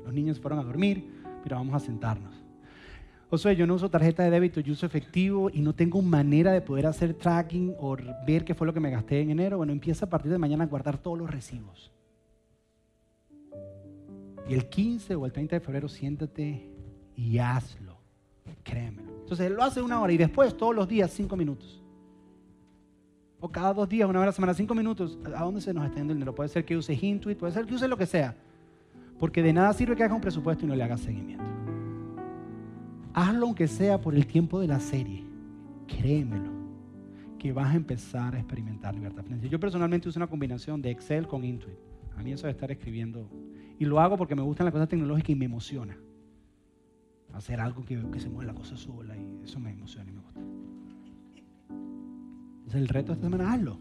[0.08, 1.04] Los niños fueron a dormir,
[1.44, 2.34] pero vamos a sentarnos.
[3.36, 6.62] Sea, yo no uso tarjeta de débito, yo uso efectivo y no tengo manera de
[6.62, 9.58] poder hacer tracking o ver qué fue lo que me gasté en enero.
[9.58, 11.92] Bueno, empieza a partir de mañana a guardar todos los recibos.
[14.48, 16.70] Y el 15 o el 30 de febrero siéntate
[17.18, 17.98] y hazlo.
[18.64, 19.12] Créemelo.
[19.20, 21.84] Entonces, lo hace una hora y después todos los días cinco minutos.
[23.42, 25.20] O cada dos días, una hora a la semana, cinco minutos.
[25.36, 26.34] ¿A dónde se nos está yendo el dinero?
[26.34, 28.38] Puede ser que use Intuit, puede ser que use lo que sea.
[29.20, 31.44] Porque de nada sirve que haga un presupuesto y no le haga seguimiento.
[33.14, 35.24] Hazlo aunque sea por el tiempo de la serie.
[35.88, 36.52] Créemelo.
[37.40, 39.52] Que vas a empezar a experimentar libertad financiera.
[39.52, 41.78] Yo personalmente uso una combinación de Excel con Intuit.
[42.16, 43.30] A mí eso de estar escribiendo.
[43.80, 45.98] Y lo hago porque me gustan las cosas tecnológicas y me emociona.
[47.34, 50.40] Hacer algo que, se mueva la cosa sola y eso me emociona y me gusta.
[52.58, 53.80] Entonces el reto de esta semana, hazlo.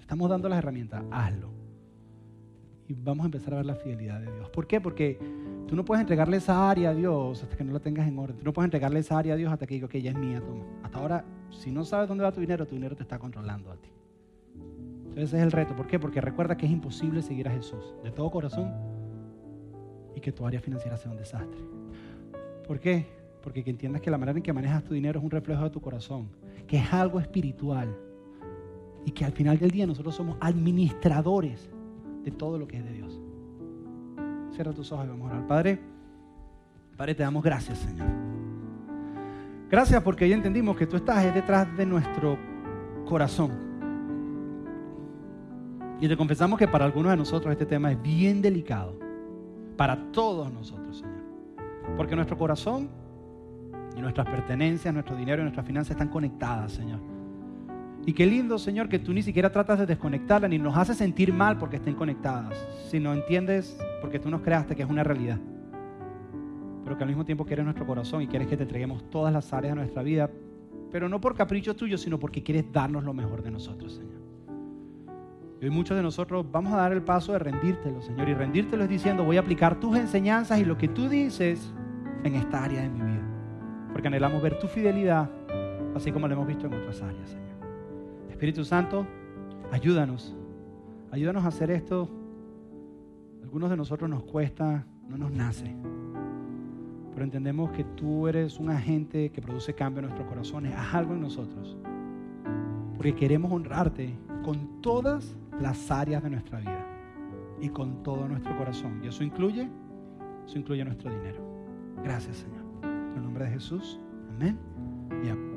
[0.00, 1.61] estamos dando las herramientas, hazlo.
[2.98, 4.50] Vamos a empezar a ver la fidelidad de Dios.
[4.50, 4.80] ¿Por qué?
[4.80, 5.18] Porque
[5.72, 8.36] Tú no puedes entregarle esa área a Dios hasta que no la tengas en orden.
[8.36, 10.38] Tú no puedes entregarle esa área a Dios hasta que diga, que ya es mía,
[10.42, 10.66] toma.
[10.82, 13.76] Hasta ahora, si no sabes dónde va tu dinero, tu dinero te está controlando a
[13.76, 13.88] ti.
[14.54, 15.74] Entonces ese es el reto.
[15.74, 15.98] ¿Por qué?
[15.98, 18.70] Porque recuerda que es imposible seguir a Jesús de todo corazón
[20.14, 21.62] y que tu área financiera sea un desastre.
[22.66, 23.06] ¿Por qué?
[23.42, 25.70] Porque que entiendas que la manera en que manejas tu dinero es un reflejo de
[25.70, 26.28] tu corazón,
[26.66, 27.96] que es algo espiritual
[29.06, 31.70] y que al final del día nosotros somos administradores
[32.22, 33.20] de todo lo que es de Dios.
[34.50, 35.46] Cierra tus ojos y vamos a orar.
[35.46, 35.80] Padre,
[36.96, 38.06] Padre, te damos gracias, Señor.
[39.70, 42.36] Gracias porque ya entendimos que tú estás detrás de nuestro
[43.06, 43.50] corazón.
[46.00, 48.98] Y te confesamos que para algunos de nosotros este tema es bien delicado.
[49.76, 51.22] Para todos nosotros, Señor.
[51.96, 52.90] Porque nuestro corazón
[53.96, 57.11] y nuestras pertenencias, nuestro dinero y nuestras finanzas están conectadas, Señor.
[58.04, 61.32] Y qué lindo, Señor, que tú ni siquiera tratas de desconectarla ni nos hace sentir
[61.32, 65.38] mal porque estén conectadas, sino entiendes porque tú nos creaste que es una realidad.
[66.82, 69.52] Pero que al mismo tiempo quieres nuestro corazón y quieres que te entreguemos todas las
[69.52, 70.28] áreas de nuestra vida,
[70.90, 74.20] pero no por capricho tuyo, sino porque quieres darnos lo mejor de nosotros, Señor.
[75.60, 78.82] Y hoy muchos de nosotros vamos a dar el paso de rendírtelo, Señor, y rendírtelo
[78.82, 81.72] es diciendo, voy a aplicar tus enseñanzas y lo que tú dices
[82.24, 83.22] en esta área de mi vida.
[83.92, 85.30] Porque anhelamos ver tu fidelidad,
[85.94, 87.51] así como lo hemos visto en otras áreas, Señor.
[88.42, 89.06] Espíritu Santo,
[89.70, 90.36] ayúdanos.
[91.12, 92.08] Ayúdanos a hacer esto.
[93.40, 95.72] Algunos de nosotros nos cuesta, no nos nace.
[97.12, 100.74] Pero entendemos que tú eres un agente que produce cambio en nuestros corazones.
[100.74, 101.76] Haz algo en nosotros.
[102.96, 106.84] Porque queremos honrarte con todas las áreas de nuestra vida
[107.60, 109.02] y con todo nuestro corazón.
[109.04, 109.68] Y eso incluye,
[110.48, 111.38] eso incluye nuestro dinero.
[112.02, 112.64] Gracias, Señor.
[112.82, 114.00] En el nombre de Jesús.
[114.34, 114.58] Amén.
[115.12, 115.51] Amén.